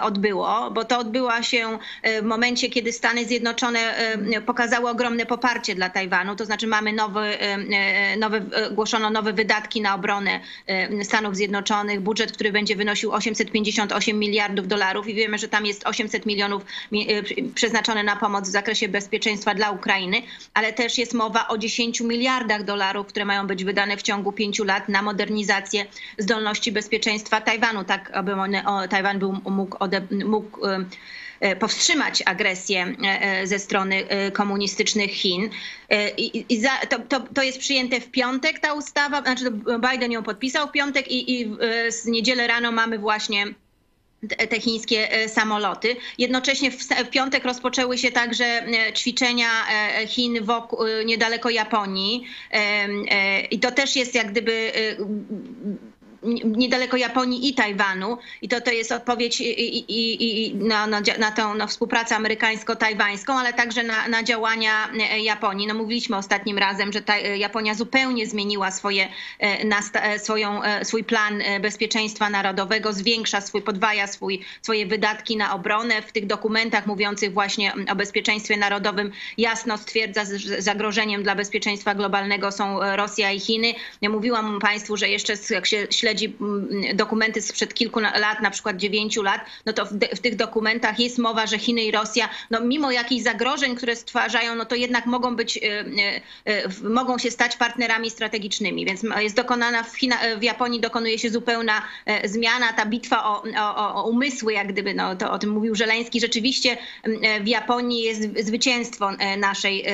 [0.00, 1.78] odbyło, bo to odbyło się
[2.22, 3.94] w momencie, kiedy Stany Zjednoczone
[4.46, 7.38] pokazały ogromne poparcie dla Tajwanu, to znaczy mamy nowy,
[8.18, 8.40] nowe,
[8.70, 10.40] głoszono nowe wydatki na obronę
[11.02, 16.26] Stanów Zjednoczonych, budżet, który będzie wynosił 858 miliardów dolarów i wiemy, że tam jest 800
[16.26, 16.62] milionów
[17.54, 20.22] przeznaczone na pomoc zakresie bezpieczeństwa dla Ukrainy,
[20.54, 24.64] ale też jest mowa o 10 miliardach dolarów, które mają być wydane w ciągu pięciu
[24.64, 25.86] lat na modernizację
[26.18, 28.32] zdolności bezpieczeństwa Tajwanu, tak aby
[28.90, 30.84] Tajwan był, mógł, ode, mógł e,
[31.40, 35.50] e, powstrzymać agresję e, ze strony komunistycznych Chin.
[36.16, 39.44] I, i za, to, to, to, jest przyjęte w piątek ta ustawa, znaczy
[39.90, 41.56] Biden ją podpisał w piątek i, i
[41.88, 43.46] z niedzielę rano mamy właśnie
[44.28, 45.96] te chińskie e, samoloty.
[46.18, 52.24] Jednocześnie w piątek rozpoczęły się także e, ćwiczenia e, Chin wokół, niedaleko Japonii.
[53.50, 54.72] I to też jest jak gdyby
[56.44, 58.18] niedaleko Japonii i Tajwanu.
[58.42, 63.32] I to, to jest odpowiedź i, i, i na, na, na tą na współpracę amerykańsko-tajwańską,
[63.32, 65.66] ale także na, na działania e, Japonii.
[65.66, 69.08] No mówiliśmy ostatnim razem, że ta, e, Japonia zupełnie zmieniła swoje,
[69.38, 69.80] e, na,
[70.18, 76.02] swoją, swój plan bezpieczeństwa narodowego, zwiększa swój, podwaja swój, swoje wydatki na obronę.
[76.02, 82.52] W tych dokumentach mówiących właśnie o bezpieczeństwie narodowym jasno stwierdza, że zagrożeniem dla bezpieczeństwa globalnego
[82.52, 83.74] są Rosja i Chiny.
[84.02, 88.50] Ja mówiłam Państwu, że jeszcze jak się śledzi śledzi mm, dokumenty sprzed kilku lat, na
[88.50, 92.28] przykład dziewięciu lat, no to w, w, tych dokumentach jest mowa, że Chiny i Rosja,
[92.50, 97.18] no mimo jakichś zagrożeń, które stwarzają, no to jednak mogą być, y, y, y, mogą
[97.18, 98.84] się stać partnerami strategicznymi.
[98.84, 103.42] Więc jest dokonana w, China, w Japonii dokonuje się zupełna e, zmiana, ta bitwa o,
[103.58, 108.02] o, o umysły, jak gdyby, no to o tym mówił Żeleński, rzeczywiście e, w Japonii
[108.02, 109.84] jest zwycięstwo e, naszej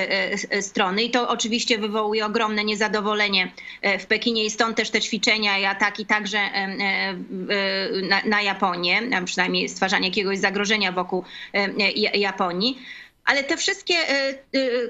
[0.61, 1.03] strony.
[1.03, 3.53] I to oczywiście wywołuje ogromne niezadowolenie
[3.99, 5.59] w Pekinie i stąd też te ćwiczenia.
[5.59, 6.39] I ataki także
[8.25, 11.25] na, Japonię, przynajmniej stwarzanie jakiegoś zagrożenia wokół
[12.15, 12.79] Japonii.
[13.25, 14.35] Ale te wszystkie e, e,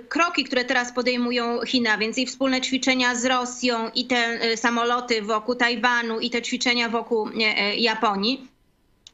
[0.08, 5.22] kroki, które teraz podejmują China, więc i wspólne ćwiczenia z Rosją, i te e, samoloty
[5.22, 7.28] wokół Tajwanu, i te ćwiczenia wokół
[7.76, 8.48] Japonii,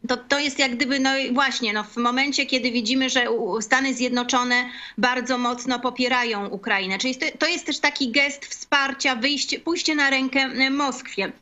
[0.08, 3.26] to, to jest jak gdyby, no właśnie, no w momencie, kiedy widzimy, że
[3.60, 6.98] Stany Zjednoczone bardzo mocno popierają Ukrainę.
[6.98, 11.32] Czyli to jest też taki gest wsparcia, wyjście, pójście na rękę Moskwie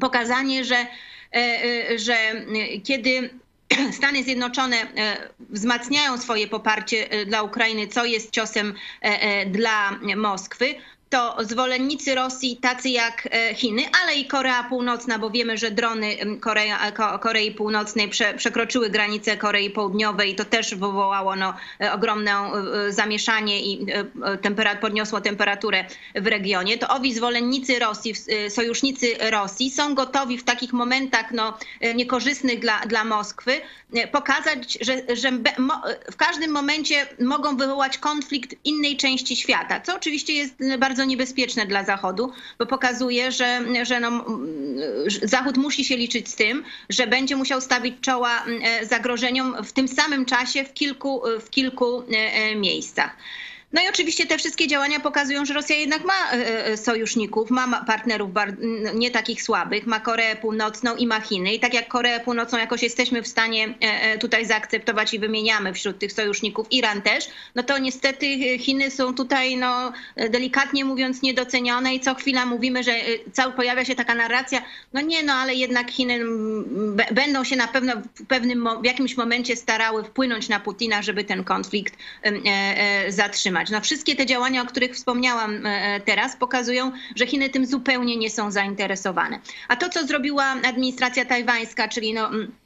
[0.00, 0.86] pokazanie, że, e,
[1.32, 2.16] e, że
[2.84, 3.30] kiedy
[3.98, 8.74] Stany Zjednoczone e, wzmacniają swoje poparcie dla Ukrainy, co jest ciosem
[9.46, 10.74] dla Moskwy,
[11.10, 16.16] to zwolennicy Rosji, tacy jak e, Chiny, ale i Korea Północna, bo wiemy, że drony
[16.40, 22.32] Korea, Korei Północnej prze, przekroczyły granicę Korei Południowej i to też wywołało no, e, ogromne
[22.32, 23.86] e, zamieszanie i
[24.42, 25.84] temperat, podniosło temperaturę
[26.14, 26.78] w regionie.
[26.78, 28.14] To owi zwolennicy Rosji,
[28.48, 31.58] sojusznicy Rosji są gotowi w takich momentach no,
[31.94, 33.60] niekorzystnych dla, dla Moskwy
[34.12, 35.30] pokazać, że, że
[36.12, 41.66] w każdym momencie mogą wywołać konflikt innej części świata, co oczywiście jest bardzo bardzo niebezpieczne
[41.66, 44.24] dla Zachodu, bo pokazuje, że, że no,
[45.22, 49.88] Zachód musi się liczyć z tym, że będzie musiał stawić czoła e, zagrożeniom w tym
[49.88, 53.16] samym czasie w kilku, w kilku e, e, miejscach.
[53.76, 57.84] No i oczywiście te wszystkie działania pokazują, że Rosja jednak ma e, e, sojuszników, ma
[57.84, 58.30] partnerów
[58.94, 61.54] nie takich słabych, ma Koreę Północną i ma Chiny.
[61.54, 65.98] I tak jak Koreę Północną jakoś jesteśmy w stanie e, tutaj zaakceptować i wymieniamy wśród
[65.98, 69.92] tych sojuszników, Iran też, no to niestety Chiny są tutaj, no
[70.30, 72.92] delikatnie mówiąc, niedocenione i co chwila mówimy, że
[73.32, 74.62] cały pojawia się taka narracja,
[74.92, 76.20] no nie, no ale jednak Chiny
[77.12, 81.44] będą się na pewno w pewnym, w jakimś momencie starały wpłynąć na Putina, żeby ten
[81.44, 81.96] konflikt
[83.08, 83.65] zatrzymać.
[83.70, 88.30] No, wszystkie te działania, o których wspomniałam e, teraz, pokazują, że Chiny tym zupełnie nie
[88.30, 89.40] są zainteresowane.
[89.68, 92.52] A to, co zrobiła administracja tajwańska, czyli no, mm,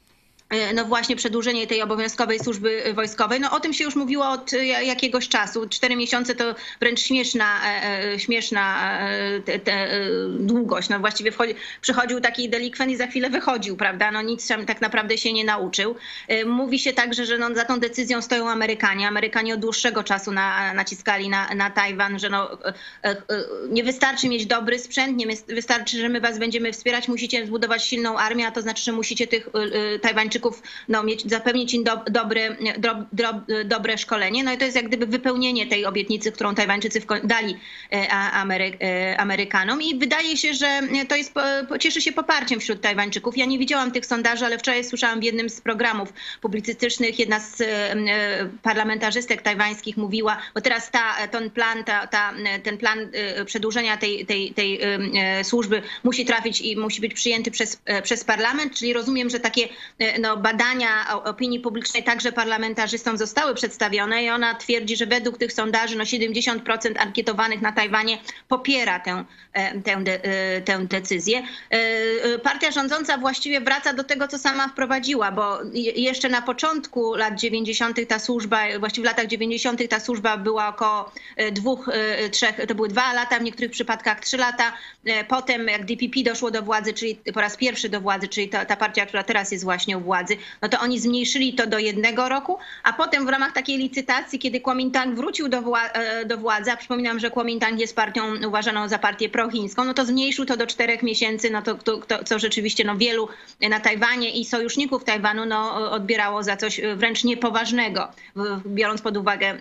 [0.73, 3.39] no właśnie przedłużenie tej obowiązkowej służby wojskowej.
[3.39, 4.51] No o tym się już mówiło od
[4.83, 5.69] jakiegoś czasu.
[5.69, 8.91] Cztery miesiące to wręcz śmieszna, e, e, śmieszna
[9.45, 9.89] te, te
[10.29, 10.89] długość.
[10.89, 14.11] No właściwie wchodzi, przychodził taki delikwent i za chwilę wychodził, prawda?
[14.11, 15.95] No nic tak naprawdę się nie nauczył.
[16.45, 19.07] Mówi się także, że no za tą decyzją stoją Amerykanie.
[19.07, 22.57] Amerykanie od dłuższego czasu na, naciskali na, na Tajwan, że no,
[23.69, 28.17] nie wystarczy mieć dobry sprzęt, nie wystarczy, że my was będziemy wspierać, musicie zbudować silną
[28.17, 29.49] armię, a to znaczy, że musicie tych
[30.01, 30.40] Tajwańczyków
[30.87, 32.55] no, mieć, zapewnić im do, dobre,
[33.11, 33.33] do,
[33.65, 34.43] dobre szkolenie.
[34.43, 37.57] No i to jest jak gdyby wypełnienie tej obietnicy, którą Tajwańczycy dali
[37.93, 41.33] e, Amery, e, Amerykanom i wydaje się, że to jest,
[41.79, 43.37] cieszy się poparciem wśród Tajwańczyków.
[43.37, 47.61] Ja nie widziałam tych sondaży, ale wczoraj słyszałam w jednym z programów publicystycznych, jedna z
[47.61, 47.95] e,
[48.63, 52.33] parlamentarzystek tajwańskich mówiła, bo teraz ta, ten plan, ta, ta,
[52.63, 52.99] ten plan
[53.45, 54.79] przedłużenia tej, tej, tej
[55.43, 59.69] służby musi trafić i musi być przyjęty przez, przez parlament, czyli rozumiem, że takie
[60.19, 65.97] no, badania opinii publicznej także parlamentarzystom zostały przedstawione i ona twierdzi, że według tych sondaży
[65.97, 68.17] no 70% ankietowanych na Tajwanie
[68.47, 71.43] popiera tę, e, tę, e, tę decyzję.
[71.69, 75.59] E, partia rządząca właściwie wraca do tego, co sama wprowadziła, bo
[75.95, 77.97] jeszcze na początku lat 90.
[78.07, 79.87] ta służba, właściwie w latach 90.
[79.89, 81.11] ta służba była około
[81.51, 81.89] dwóch,
[82.31, 84.73] trzech, to były dwa lata, w niektórych przypadkach trzy lata.
[85.27, 88.75] Potem jak DPP doszło do władzy, czyli po raz pierwszy do władzy, czyli ta, ta
[88.75, 92.29] partia, która teraz jest właśnie u władzy, władzy, no to oni zmniejszyli to do jednego
[92.29, 96.71] roku, a potem w ramach takiej licytacji, kiedy Kuomintang wrócił do, wła e, do władzy,
[96.71, 100.67] a przypominam, że Kuomintang jest partią uważaną za partię prochińską, no to zmniejszył to do
[100.67, 103.27] czterech miesięcy, no to, to, to co rzeczywiście no wielu
[103.69, 108.07] na Tajwanie i sojuszników Tajwanu no, odbierało za coś wręcz niepoważnego,
[108.65, 109.57] biorąc pod uwagę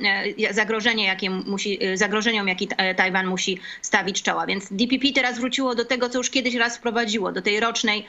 [0.49, 4.47] e, zagrożenie, jakie musi, e, zagrożeniom, jaki Tajwan musi stawić czoła.
[4.47, 8.07] Więc DPP teraz wróciło do tego, co już kiedyś raz wprowadziło, do tej rocznej,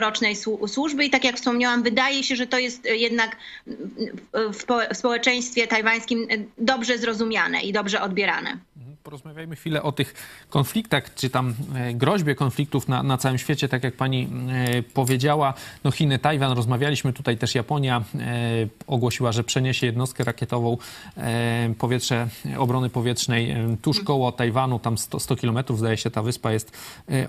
[0.00, 3.36] rocznej służby i tak jak wspomniałam, wspomniałam, wydaje się, że to jest jednak
[4.34, 8.58] w społeczeństwie tajwańskim dobrze zrozumiane i dobrze odbierane
[9.04, 10.14] porozmawiajmy chwilę o tych
[10.50, 15.54] konfliktach, czy tam e, groźbie konfliktów na, na całym świecie, tak jak pani e, powiedziała.
[15.84, 18.22] No Chiny, Tajwan, rozmawialiśmy tutaj też Japonia e,
[18.86, 20.76] ogłosiła, że przeniesie jednostkę rakietową
[21.78, 22.28] powietrze,
[22.58, 26.78] obrony powietrznej tuż koło Tajwanu, tam 100, 100 kilometrów zdaje się ta wyspa jest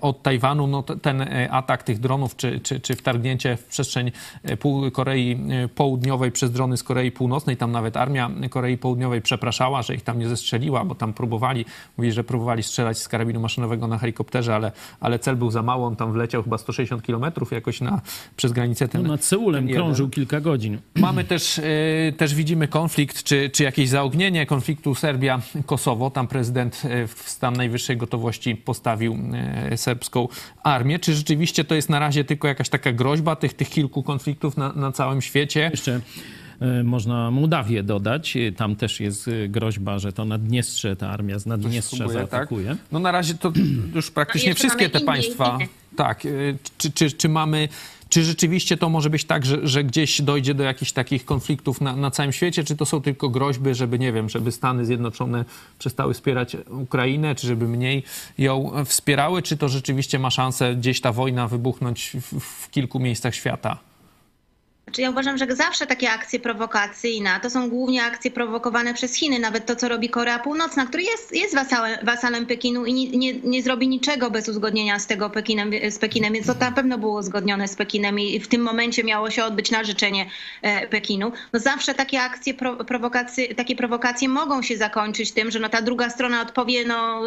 [0.02, 0.68] od Tajwanu.
[0.68, 4.12] No ten atak tych dronów, czy, czy, czy wtargnięcie w przestrzeń
[4.94, 5.38] Korei
[5.76, 10.20] Południowej przez drony z Korei Północnej, tam nawet armia Korei Południowej przepraszała, że ich tam
[10.20, 11.61] nie zestrzeliła, bo tam próbowali
[11.98, 15.88] Mówi, że próbowali strzelać z karabinu maszynowego na helikopterze, ale, ale cel był za mało.
[15.88, 18.02] On tam wleciał chyba 160 kilometrów jakoś na,
[18.36, 18.88] przez granicę.
[18.88, 20.80] Ten, no nad Seulem krążył kilka godzin.
[20.96, 26.12] Mamy też, y, też widzimy konflikt, czy, czy jakieś zaognienie konfliktu Serbia-Kosowo.
[26.12, 29.18] Tam prezydent e, w stan najwyższej gotowości postawił
[29.72, 30.28] y, serbską
[30.64, 31.00] armię.
[31.00, 34.74] Czy rzeczywiście to jest na razie tylko jakaś taka groźba tych, tych kilku konfliktów na,
[34.74, 35.70] na całym świecie?
[35.72, 36.02] Jeszcze
[36.84, 38.38] można Mołdawię dodać.
[38.38, 42.14] E, tam też jest e, groźba, że to Naddniestrze, ta armia z Naddniestrza tak?
[42.14, 42.68] zaatakuje.
[42.68, 42.78] Tak?
[42.92, 43.52] No na razie to
[43.96, 45.58] już praktycznie no wszystkie te państwa.
[45.96, 46.24] Tak.
[46.78, 47.70] Czy, czy, czy mamy
[48.10, 51.96] czy rzeczywiście to może być tak, że, że gdzieś dojdzie do jakichś takich konfliktów na,
[51.96, 55.46] na, całym świecie, czy to są tylko groźby, żeby, nie wiem, żeby Stany Zjednoczone
[55.80, 58.04] przestały wspierać Ukrainę, czy żeby mniej
[58.38, 63.36] ją wspierały, czy to rzeczywiście ma szansę gdzieś ta wojna wybuchnąć w, w kilku miejscach
[63.36, 63.91] świata?
[64.92, 69.40] Znaczy ja uważam, że zawsze takie akcje prowokacyjne to są głównie akcje prowokowane przez Chiny.
[69.40, 73.34] Nawet to, co robi Korea Północna, który jest, jest wasalem, wasalem Pekinu i nie, nie,
[73.34, 77.20] nie zrobi niczego bez uzgodnienia z tego Pekinem, z Pekinem, więc to na pewno było
[77.20, 80.26] uzgodnione z Pekinem i w tym momencie miało się odbyć na życzenie
[80.62, 81.32] e, Pekinu.
[81.54, 82.54] No zawsze takie akcje,
[82.88, 87.22] prowokacje, takie prowokacje mogą się zakończyć tym, że no ta druga strona odpowie no,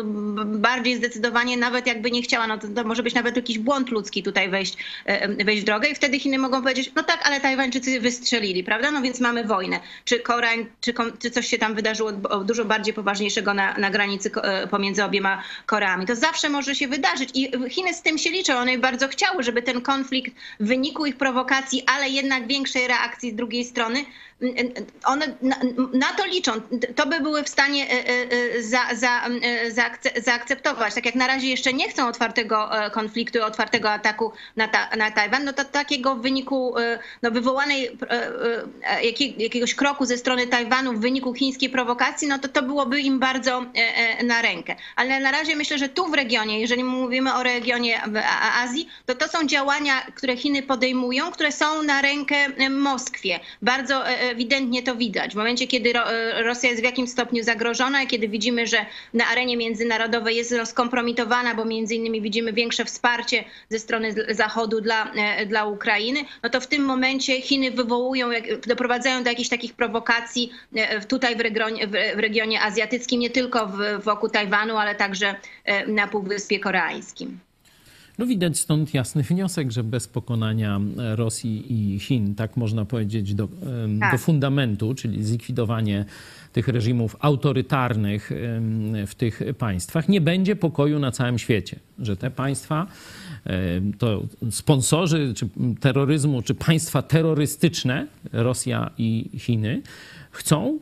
[0.44, 2.46] bardziej zdecydowanie, nawet jakby nie chciała.
[2.46, 5.88] No to, to może być nawet jakiś błąd ludzki tutaj wejść, e, wejść w drogę
[5.88, 8.90] i wtedy Chiny mogą powiedzieć, no tak, ale Tajwańczycy wystrzelili, prawda?
[8.90, 9.80] No więc mamy wojnę.
[10.04, 12.12] Czy Koreań, czy, czy coś się tam wydarzyło
[12.44, 16.06] dużo bardziej poważniejszego na, na granicy e, pomiędzy obiema Koreami.
[16.06, 18.56] To zawsze może się wydarzyć i Chiny z tym się liczą.
[18.56, 23.34] One bardzo chciały, żeby ten konflikt w wyniku ich prowokacji, ale jednak większej reakcji z
[23.34, 24.04] drugiej strony,
[25.04, 25.26] one
[25.92, 26.52] na, to liczą.
[26.96, 28.08] To by były w stanie e,
[28.56, 29.20] e, za, za,
[30.22, 30.94] zaakceptować.
[30.94, 35.44] Tak jak na razie jeszcze nie chcą otwartego konfliktu, otwartego ataku na, ta, na Tajwan,
[35.44, 36.74] no to takiego w wyniku
[37.22, 37.98] no, wywołanej
[39.38, 43.64] jakiegoś kroku ze strony Tajwanu w wyniku chińskiej prowokacji, no to to byłoby im bardzo
[44.24, 44.76] na rękę.
[44.96, 48.00] Ale na razie myślę, że tu w regionie, jeżeli mówimy o regionie
[48.62, 53.40] Azji, to to są działania, które Chiny podejmują, które są na rękę Moskwie.
[53.62, 54.04] Bardzo
[54.34, 55.32] ewidentnie to widać.
[55.32, 55.92] W momencie, kiedy
[56.44, 61.64] Rosja jest w jakimś stopniu zagrożona, kiedy widzimy, że na arenie międzynarodowej jest rozkompromitowana, bo
[61.64, 66.66] między innymi widzimy większe wsparcie ze strony Zachodu dla, e, dla Ukrainy, no to w
[66.66, 68.28] tym momencie Chiny wywołują,
[68.66, 74.28] doprowadzają do jakichś takich prowokacji e, tutaj w regionie, w regionie azjatyckim, nie tylko wokół
[74.28, 77.38] Tajwanu, ale także e, na Półwyspie Koreańskim.
[78.18, 80.80] No widać stąd jasny wniosek, że bez pokonania
[81.14, 83.48] Rosji i Chin, tak można powiedzieć, do,
[84.00, 84.12] tak.
[84.12, 86.04] do fundamentu, czyli zlikwidowanie
[86.52, 88.30] tych reżimów autorytarnych
[89.06, 91.78] w tych państwach, nie będzie pokoju na całym świecie.
[91.98, 92.86] Że te państwa,
[93.98, 95.48] to sponsorzy czy
[95.80, 99.82] terroryzmu, czy państwa terrorystyczne, Rosja i Chiny,
[100.30, 100.78] chcą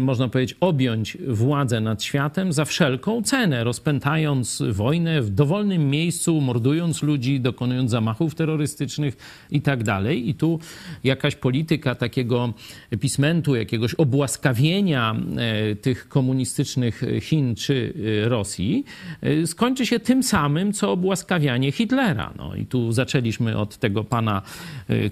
[0.00, 7.02] można powiedzieć, objąć władzę nad światem za wszelką cenę, rozpętając wojnę w dowolnym miejscu, mordując
[7.02, 9.16] ludzi, dokonując zamachów terrorystycznych
[9.50, 9.80] i tak.
[10.14, 10.58] I tu
[11.04, 12.52] jakaś polityka takiego
[13.00, 17.94] pismentu, jakiegoś obłaskawienia e, tych komunistycznych Chin czy
[18.24, 18.84] e, Rosji
[19.20, 22.32] e, skończy się tym samym, co obłaskawianie Hitlera.
[22.38, 24.42] No i tu zaczęliśmy od tego pana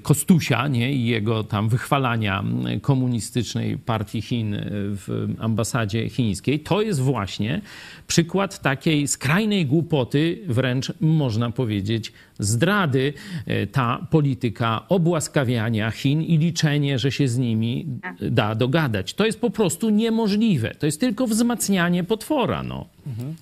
[0.02, 0.92] Kostusia nie?
[0.92, 2.44] i jego tam wychwalania
[2.82, 7.60] komunistycznej partii Chin Chin w ambasadzie chińskiej, to jest właśnie
[8.06, 13.12] przykład takiej skrajnej głupoty, wręcz można powiedzieć zdrady,
[13.46, 17.86] e, ta polityka obłaskawiania Chin i liczenie, że się z nimi
[18.20, 19.14] da dogadać.
[19.14, 20.74] To jest po prostu niemożliwe.
[20.74, 22.62] To jest tylko wzmacnianie potwora.
[22.62, 22.86] No.
[23.06, 23.34] Mhm.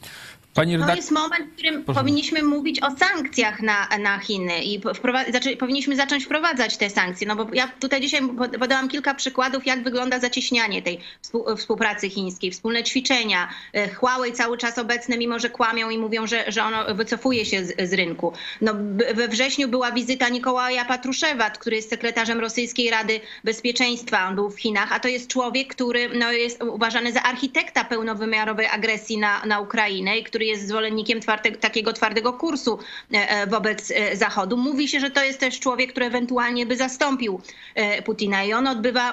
[0.56, 0.78] Pani.
[0.78, 2.00] To jest moment, w którym Proszę.
[2.00, 4.80] powinniśmy mówić o sankcjach na, na Chiny i
[5.30, 7.26] znaczy, powinniśmy zacząć wprowadzać te sankcje.
[7.26, 8.20] No bo ja tutaj dzisiaj
[8.60, 11.00] podałam kilka przykładów, jak wygląda zacieśnianie tej
[11.56, 13.48] współpracy chińskiej, wspólne ćwiczenia.
[13.72, 17.64] E, Huawei cały czas obecne, mimo że kłamią i mówią, że, że ono wycofuje się
[17.64, 18.32] z, z rynku.
[18.60, 18.74] No,
[19.14, 24.28] we wrześniu była wizyta Nikołaja Patruszewa, który jest sekretarzem Rosyjskiej Rady Bezpieczeństwa.
[24.28, 28.66] On był w Chinach, a to jest człowiek, który no, jest uważany za architekta pełnowymiarowej
[28.66, 31.20] agresji na, na Ukrainę i który jest zwolennikiem
[31.60, 32.78] takiego twardego kursu
[33.14, 34.56] e, e, wobec e, Zachodu.
[34.56, 37.40] Mówi się, że to jest też człowiek, który ewentualnie by zastąpił
[38.04, 39.12] Putina i on odbywa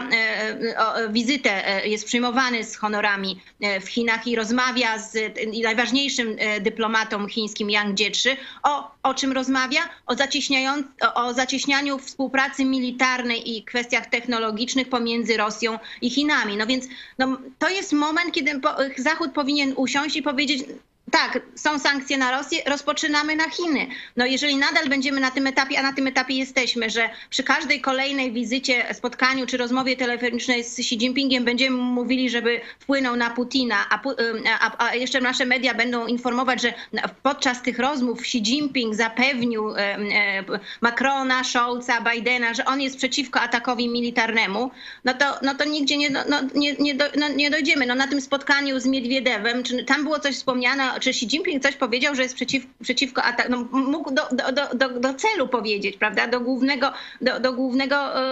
[1.09, 3.39] wizytę, jest przyjmowany z honorami
[3.81, 5.17] w Chinach i rozmawia z
[5.63, 8.29] najważniejszym dyplomatą chińskim Yang Jiechi.
[8.63, 9.81] O, o czym rozmawia?
[10.07, 10.15] O,
[11.13, 16.57] o zacieśnianiu współpracy militarnej i kwestiach technologicznych pomiędzy Rosją i Chinami.
[16.57, 16.86] No więc
[17.17, 18.61] no, to jest moment, kiedy
[18.97, 20.63] Zachód powinien usiąść i powiedzieć,
[21.14, 23.88] tak, są sankcje na Rosję, rozpoczynamy na Chiny.
[24.18, 27.82] No jeżeli nadal będziemy na tym etapie, a na tym etapie jesteśmy, że przy każdej
[27.82, 33.76] kolejnej wizycie, spotkaniu czy rozmowie telefonicznej z Xi Jinpingiem będziemy mówili, żeby wpłynął na Putina,
[33.89, 33.99] a,
[34.59, 36.74] a, a jeszcze nasze media będą informować, że
[37.24, 39.74] podczas tych rozmów Xi Jinping zapewnił
[40.82, 44.72] Macrona, Scholza, Bidena, że on jest przeciwko atakowi militarnemu,
[45.05, 46.24] no to, no to nigdzie nie, no,
[46.55, 47.86] nie, nie, do, no, nie dojdziemy.
[47.86, 51.75] No na tym spotkaniu z Miedwiedewem, czy tam było coś wspomniane czy Xi Jinping coś
[51.75, 56.27] powiedział, że jest przeciw, przeciwko atakowi, no, mógł do, do, do, do, celu powiedzieć, prawda,
[56.27, 58.25] do głównego, do, do głównego e,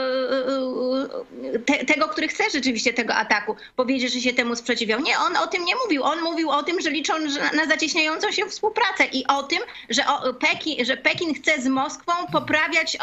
[1.56, 5.00] e, te, tego, który chce rzeczywiście tego ataku, powiedzieć, że się temu sprzeciwiał.
[5.00, 6.04] Nie, on o tym nie mówił.
[6.04, 7.14] On mówił o tym, że liczą
[7.54, 9.60] na zacieśniającą się współpracę i o tym,
[9.90, 10.04] że,
[10.40, 12.98] Pekin, że Pekin chce z Moskwą poprawiać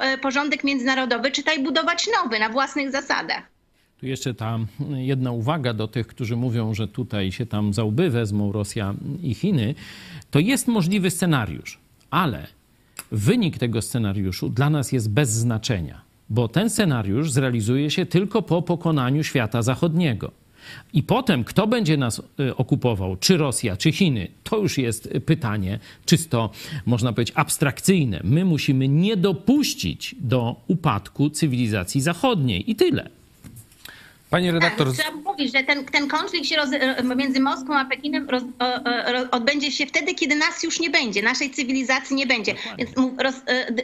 [0.00, 3.57] e, porządek międzynarodowy, czytaj budować nowy na własnych zasadach.
[4.00, 4.58] Tu jeszcze ta
[4.96, 9.34] jedna uwaga do tych, którzy mówią, że tutaj się tam za łby wezmą Rosja i
[9.34, 9.74] Chiny.
[10.30, 11.78] To jest możliwy scenariusz,
[12.10, 12.46] ale
[13.12, 16.00] wynik tego scenariuszu dla nas jest bez znaczenia.
[16.30, 20.30] bo ten scenariusz zrealizuje się tylko po pokonaniu świata zachodniego.
[20.92, 25.78] I potem, kto będzie nas y, okupował, czy Rosja, czy Chiny, to już jest pytanie
[26.04, 26.50] czysto,
[26.86, 28.20] można powiedzieć, abstrakcyjne.
[28.24, 33.17] My musimy nie dopuścić do upadku cywilizacji zachodniej i tyle.
[34.30, 34.86] Pani redaktor.
[34.86, 36.70] Tak, trzeba mówić, że ten, ten konflikt się roz,
[37.16, 41.50] między Moskwą a Pekinem roz, o, odbędzie się wtedy, kiedy nas już nie będzie, naszej
[41.50, 42.54] cywilizacji nie będzie.
[42.78, 43.34] Więc roz,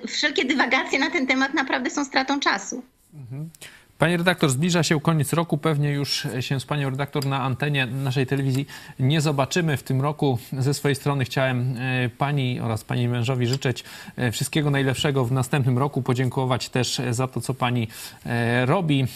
[0.09, 2.83] wszelkie dywagacje na ten temat naprawdę są stratą czasu.
[3.15, 3.51] Mhm.
[3.99, 5.59] Pani redaktor, zbliża się koniec roku.
[5.59, 8.67] Pewnie już się z panią redaktor na antenie naszej telewizji
[8.99, 10.39] nie zobaczymy w tym roku.
[10.53, 13.85] Ze swojej strony chciałem e, pani oraz pani mężowi życzyć
[14.17, 16.03] e, wszystkiego najlepszego w następnym roku.
[16.03, 17.89] Podziękować też za to, co pani
[18.27, 19.07] e, robi.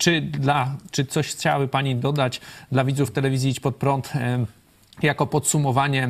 [0.00, 2.40] Czy, dla, czy coś chciałaby pani dodać
[2.72, 4.12] dla widzów telewizji Idź Pod Prąd?
[5.02, 6.08] jako podsumowanie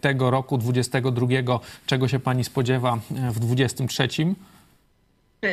[0.00, 1.26] tego roku 22,
[1.86, 4.08] czego się pani spodziewa w 23?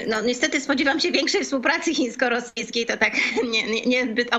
[0.08, 3.14] No niestety spodziewam się większej współpracy chińsko-rosyjskiej, to tak
[3.86, 4.38] niezbyt nie,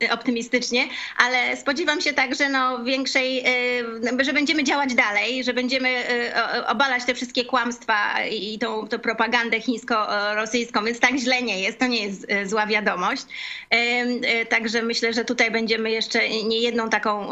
[0.00, 0.84] nie optymistycznie,
[1.16, 3.44] ale spodziewam się także no, większej,
[4.20, 8.98] y, że będziemy działać dalej, że będziemy y, obalać te wszystkie kłamstwa i tą, tą
[8.98, 13.24] propagandę chińsko-rosyjską, więc tak źle nie jest, to nie jest y, zła wiadomość.
[14.48, 17.30] Także myślę, że tutaj będziemy jeszcze nie jedną taką,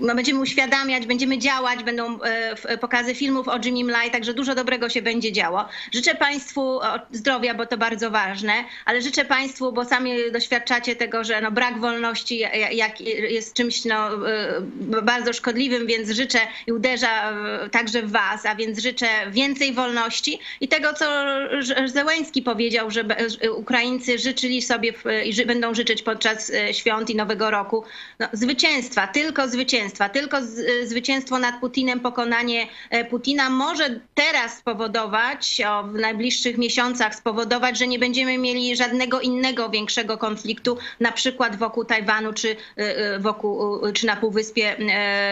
[0.00, 2.18] no, będziemy uświadamiać, będziemy działać, będą
[2.80, 5.68] pokazy filmów o Jimmy Lai, także dużo dobrego się będzie działo.
[5.92, 6.75] Życzę Państwu
[7.12, 8.52] zdrowia, bo to bardzo ważne,
[8.84, 12.38] ale życzę Państwu, bo sami doświadczacie tego, że no brak wolności
[12.72, 13.00] jak
[13.30, 17.32] jest czymś no, y, bardzo szkodliwym, więc życzę i uderza
[17.70, 21.06] także w Was, a więc życzę więcej wolności i tego, co
[21.86, 23.04] Zełęński powiedział, że
[23.56, 24.92] Ukraińcy życzyli sobie
[25.24, 27.84] i będą życzyć podczas y, świąt i Nowego Roku
[28.18, 30.36] no, zwycięstwa, tylko zwycięstwa, tylko
[30.84, 37.78] zwycięstwo nad Putinem, pokonanie e, Putina może teraz spowodować o, w najbliższych miesiącach miesiącach spowodować,
[37.78, 42.56] że nie będziemy mieli żadnego innego większego konfliktu, na przykład wokół Tajwanu czy, y,
[43.16, 44.76] y, wokół, y, czy na Półwyspie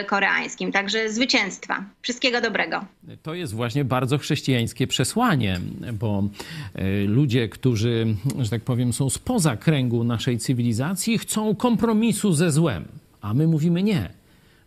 [0.06, 0.72] Koreańskim.
[0.72, 1.84] Także zwycięstwa.
[2.02, 2.84] Wszystkiego dobrego.
[3.22, 5.60] To jest właśnie bardzo chrześcijańskie przesłanie,
[5.92, 6.22] bo
[7.06, 8.06] ludzie, którzy,
[8.38, 12.84] że tak powiem, są spoza kręgu naszej cywilizacji, chcą kompromisu ze złem,
[13.20, 14.10] a my mówimy nie.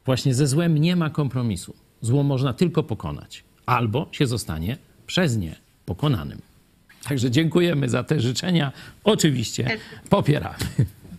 [0.06, 1.74] Właśnie ze złem nie ma kompromisu.
[2.02, 5.56] Zło można tylko pokonać, albo się zostanie przez nie
[5.86, 6.47] pokonanym.
[7.04, 8.72] Także dziękujemy za te życzenia.
[9.04, 9.78] Oczywiście
[10.10, 10.56] popieramy.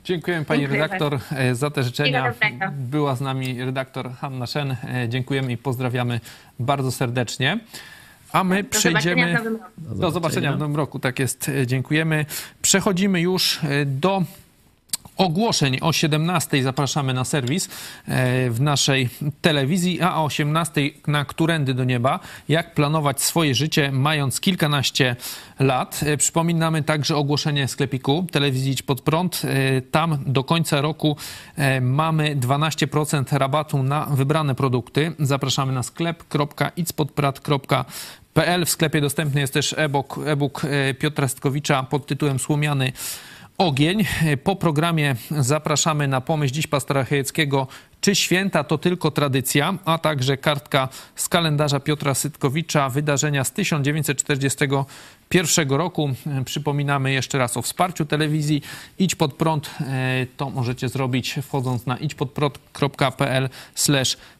[0.08, 2.34] Dziękujemy pani Dziękuję redaktor e, za te życzenia.
[2.72, 4.70] Była z nami redaktor Hanna Szen.
[4.70, 6.20] E, dziękujemy i pozdrawiamy
[6.58, 7.58] bardzo serdecznie.
[8.32, 9.32] A my do przejdziemy.
[9.32, 10.98] Zobaczenia do zobaczenia w nowym roku.
[10.98, 11.48] Tak jest.
[11.48, 12.26] E, dziękujemy.
[12.62, 14.22] Przechodzimy już do
[15.18, 17.70] ogłoszeń o 17 zapraszamy na serwis e,
[18.50, 19.08] w naszej
[19.40, 25.16] telewizji, a o 18 na Którędy do Nieba, jak planować swoje życie mając kilkanaście
[25.58, 26.00] lat.
[26.06, 29.42] E, przypominamy także ogłoszenie sklepiku telewizji Idź Pod Prąd.
[29.44, 31.16] E, tam do końca roku
[31.80, 35.12] mamy 12% rabatu na wybrane produkty.
[35.18, 38.66] Zapraszamy na sklep.idzpodprat.pl.
[38.66, 40.62] W sklepie dostępny jest też e-book, e-book
[40.98, 42.92] Piotra Stkowicza pod tytułem Słomiany
[43.58, 44.04] ogień.
[44.44, 47.66] Po programie zapraszamy na pomyśl dziś pastora Chojeckiego,
[48.00, 55.70] czy święta to tylko tradycja, a także kartka z kalendarza Piotra Sytkowicza, wydarzenia z 1941
[55.70, 56.10] roku.
[56.44, 58.62] Przypominamy jeszcze raz o wsparciu telewizji.
[58.98, 63.48] Idź pod prąd, e, to możecie zrobić wchodząc na idźpodprąd.pl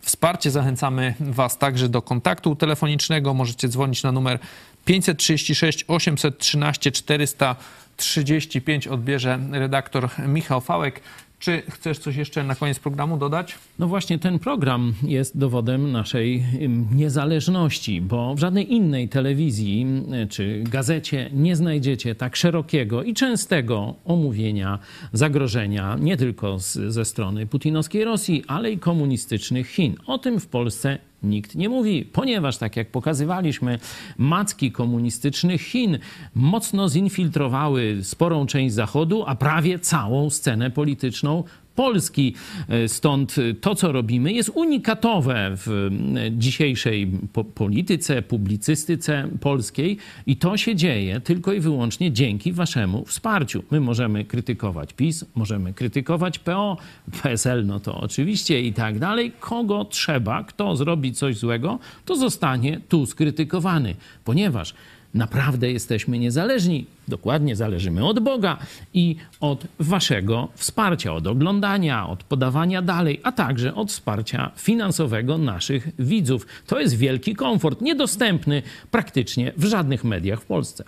[0.00, 0.50] wsparcie.
[0.50, 3.34] Zachęcamy Was także do kontaktu telefonicznego.
[3.34, 4.38] Możecie dzwonić na numer
[4.84, 7.56] 536 813 400
[7.98, 11.00] 35 odbierze redaktor Michał Fałek.
[11.38, 13.54] Czy chcesz coś jeszcze na koniec programu dodać?
[13.78, 16.44] No właśnie, ten program jest dowodem naszej
[16.92, 19.86] niezależności, bo w żadnej innej telewizji
[20.30, 24.78] czy gazecie nie znajdziecie tak szerokiego i częstego omówienia
[25.12, 29.96] zagrożenia nie tylko z, ze strony putinowskiej Rosji, ale i komunistycznych Chin.
[30.06, 33.78] O tym w Polsce Nikt nie mówi, ponieważ, tak jak pokazywaliśmy,
[34.18, 35.98] macki komunistycznych Chin
[36.34, 41.44] mocno zinfiltrowały sporą część Zachodu, a prawie całą scenę polityczną
[41.78, 42.34] Polski.
[42.68, 45.90] E, stąd to, co robimy, jest unikatowe w
[46.32, 53.62] dzisiejszej po polityce, publicystyce polskiej i to się dzieje tylko i wyłącznie dzięki waszemu wsparciu.
[53.70, 56.76] My możemy krytykować PiS, możemy krytykować PO,
[57.22, 59.32] PSL, no to oczywiście i tak dalej.
[59.40, 64.74] Kogo trzeba, kto zrobi coś złego, to zostanie tu skrytykowany, ponieważ
[65.14, 66.86] naprawdę jesteśmy niezależni.
[67.08, 68.56] Dokładnie zależymy od Boga
[68.94, 75.88] i od Waszego wsparcia, od oglądania, od podawania dalej, a także od wsparcia finansowego naszych
[75.98, 76.46] widzów.
[76.66, 80.84] To jest wielki komfort, niedostępny praktycznie w żadnych mediach w Polsce.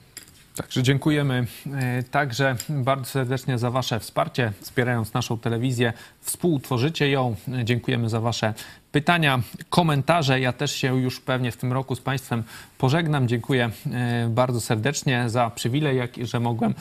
[0.57, 5.93] Także dziękujemy e, także bardzo serdecznie za Wasze wsparcie, wspierając naszą telewizję.
[6.21, 7.37] Współtworzycie ją.
[7.65, 8.55] Dziękujemy za Wasze
[8.93, 10.41] pytania, komentarze.
[10.41, 12.43] Ja też się już pewnie w tym roku z Państwem
[12.79, 13.29] pożegnam.
[13.29, 16.75] Dziękuję e, bardzo serdecznie za przywilej, że mogłem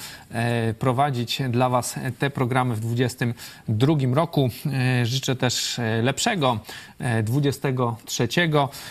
[0.79, 4.49] prowadzić dla Was te programy w 2022 roku.
[5.03, 6.59] Życzę też lepszego
[7.23, 8.27] 23.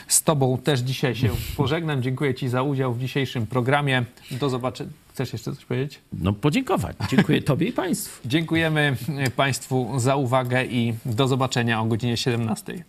[0.09, 2.03] Z Tobą też dzisiaj się pożegnam.
[2.03, 4.05] Dziękuję Ci za udział w dzisiejszym programie.
[4.31, 4.91] Do zobaczenia.
[5.19, 6.01] Chcesz jeszcze coś powiedzieć?
[6.13, 6.97] No podziękować.
[7.11, 8.21] Dziękuję Tobie i Państwu.
[8.29, 8.97] Dziękujemy
[9.37, 12.85] Państwu za uwagę i do zobaczenia o godzinie 17.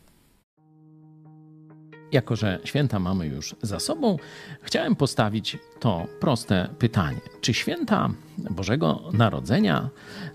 [2.12, 4.18] Jako, że święta mamy już za sobą,
[4.62, 7.22] chciałem postawić to proste pytanie.
[7.42, 9.90] Czy święta Bożego Narodzenia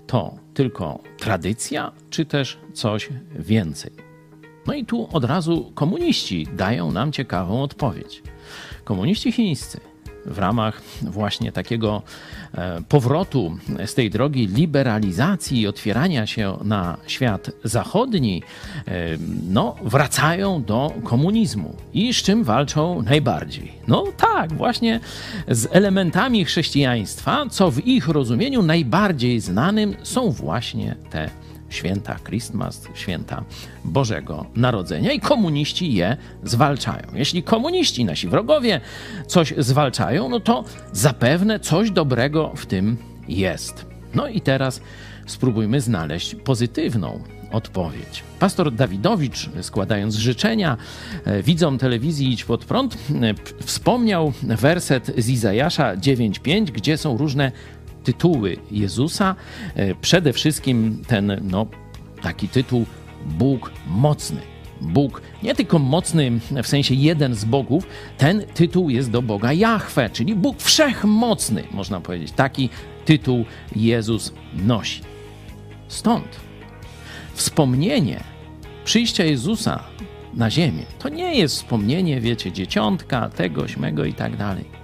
[0.06, 3.08] to tylko tradycja, czy też coś
[3.38, 3.90] więcej?
[4.66, 8.22] No i tu od razu komuniści dają nam ciekawą odpowiedź.
[8.84, 9.80] Komuniści chińscy
[10.26, 12.02] w ramach właśnie takiego
[12.54, 18.42] e, powrotu z tej drogi liberalizacji i otwierania się na świat zachodni,
[18.88, 18.92] e,
[19.50, 21.76] no, wracają do komunizmu.
[21.94, 23.72] I z czym walczą najbardziej?
[23.88, 25.00] No tak, właśnie
[25.48, 31.30] z elementami chrześcijaństwa, co w ich rozumieniu najbardziej znanym są właśnie te
[31.74, 33.44] święta Christmas, święta
[33.84, 37.06] Bożego Narodzenia i komuniści je zwalczają.
[37.14, 38.80] Jeśli komuniści, nasi wrogowie,
[39.26, 42.96] coś zwalczają, no to zapewne coś dobrego w tym
[43.28, 43.86] jest.
[44.14, 44.80] No i teraz
[45.26, 47.20] spróbujmy znaleźć pozytywną
[47.52, 48.22] odpowiedź.
[48.38, 50.76] Pastor Dawidowicz, składając życzenia
[51.24, 57.52] e, widzom telewizji Idź Pod Prąd, e, wspomniał werset z Izajasza 9.5, gdzie są różne
[58.04, 59.34] tytuły Jezusa.
[59.74, 61.66] E, przede wszystkim ten, no,
[62.22, 62.86] taki tytuł
[63.26, 64.40] Bóg mocny.
[64.80, 67.86] Bóg nie tylko mocny w sensie jeden z bogów,
[68.18, 72.32] ten tytuł jest do Boga Jahwe, czyli Bóg wszechmocny, można powiedzieć.
[72.32, 72.68] Taki
[73.04, 73.44] tytuł
[73.76, 75.00] Jezus nosi.
[75.88, 76.26] Stąd
[77.34, 78.20] wspomnienie
[78.84, 79.84] przyjścia Jezusa
[80.34, 84.83] na ziemię to nie jest wspomnienie, wiecie, dzieciątka, tego, śmego i tak dalej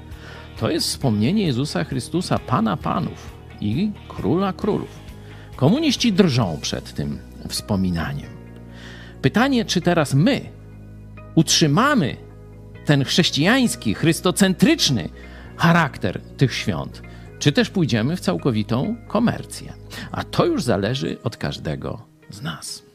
[0.60, 4.98] to jest wspomnienie Jezusa Chrystusa, Pana Panów i Króla Królów.
[5.56, 8.30] Komuniści drżą przed tym wspominaniem.
[9.22, 10.40] Pytanie, czy teraz my
[11.34, 12.16] utrzymamy
[12.84, 15.08] ten chrześcijański, chrystocentryczny
[15.56, 17.02] charakter tych świąt,
[17.38, 19.72] czy też pójdziemy w całkowitą komercję.
[20.12, 22.89] A to już zależy od każdego z nas.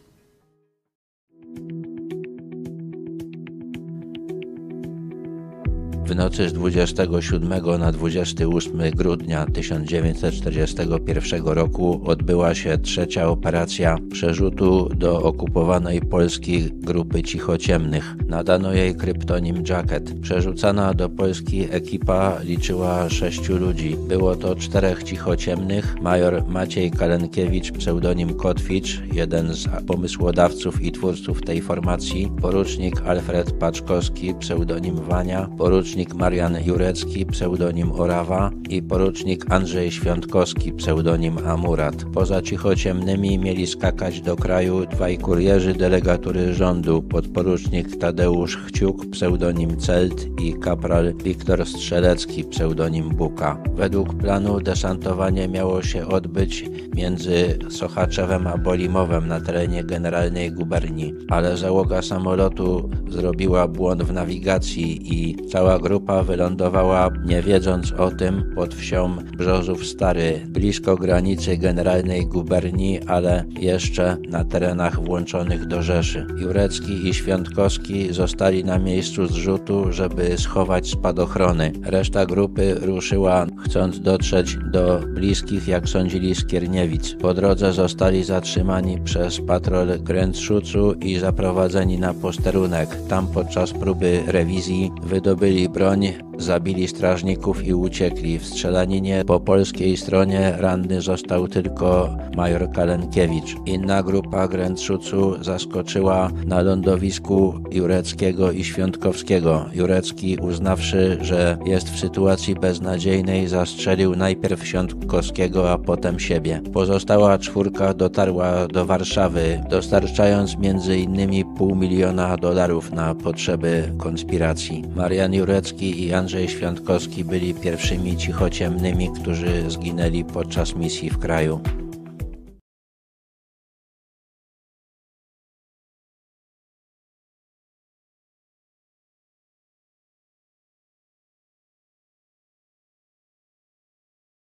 [6.06, 15.24] W nocy z 27 na 28 grudnia 1941 roku odbyła się trzecia operacja przerzutu do
[15.24, 18.16] okupowanej Polski grupy cichociemnych.
[18.28, 20.20] Nadano jej kryptonim Jacket.
[20.22, 23.98] Przerzucana do Polski ekipa liczyła sześciu ludzi.
[24.08, 31.62] Było to czterech cichociemnych, major Maciej Kalenkiewicz, pseudonim Kotwicz, jeden z pomysłodawców i twórców tej
[31.62, 39.92] formacji, porucznik Alfred Paczkowski, pseudonim Wania, porucznik porucznik Marian Jurecki, pseudonim Orawa i porucznik Andrzej
[39.92, 42.06] Świątkowski, pseudonim Amurat.
[42.14, 50.28] Poza cichociemnymi mieli skakać do kraju dwaj kurierzy delegatury rządu, podporucznik Tadeusz Chciuk, pseudonim Celt
[50.42, 53.58] i kapral Wiktor Strzelecki, pseudonim Buka.
[53.76, 56.66] Według planu desantowanie miało się odbyć
[56.96, 65.16] między Sochaczewem a Bolimowem na terenie generalnej guberni, ale załoga samolotu zrobiła błąd w nawigacji
[65.16, 72.26] i cała grupa wylądowała, nie wiedząc o tym, pod wsią Brzozów Stary, blisko granicy generalnej
[72.28, 76.26] guberni, ale jeszcze na terenach włączonych do Rzeszy.
[76.38, 81.72] Jurecki i Świątkowski zostali na miejscu zrzutu, żeby schować spadochrony.
[81.84, 87.16] Reszta grupy ruszyła, chcąc dotrzeć do bliskich, jak sądzili, Skierniewic.
[87.22, 92.90] Po drodze zostali zatrzymani przez patrol Grętszucu i zaprowadzeni na posterunek.
[93.10, 98.40] Tam podczas próby rewizji wydobyli broń, zabili strażników i uciekli.
[98.40, 103.56] W strzelaninie po polskiej stronie ranny został tylko major Kalenkiewicz.
[103.66, 109.66] Inna grupa Grętszucu zaskoczyła na lądowisku Jureckiego i Świątkowskiego.
[109.74, 116.62] Jurecki uznawszy, że jest w sytuacji beznadziejnej, zastrzelił najpierw Świątkowskiego, a potem siebie.
[116.74, 124.84] Pozostała czwórka dotarła do Warszawy, dostarczając między innymi pół miliona dolarów na potrzeby konspiracji.
[124.96, 125.34] Marian
[125.66, 131.60] Jurecki i Andrzej Świątkowski byli pierwszymi cichociemnymi, którzy zginęli podczas misji w kraju.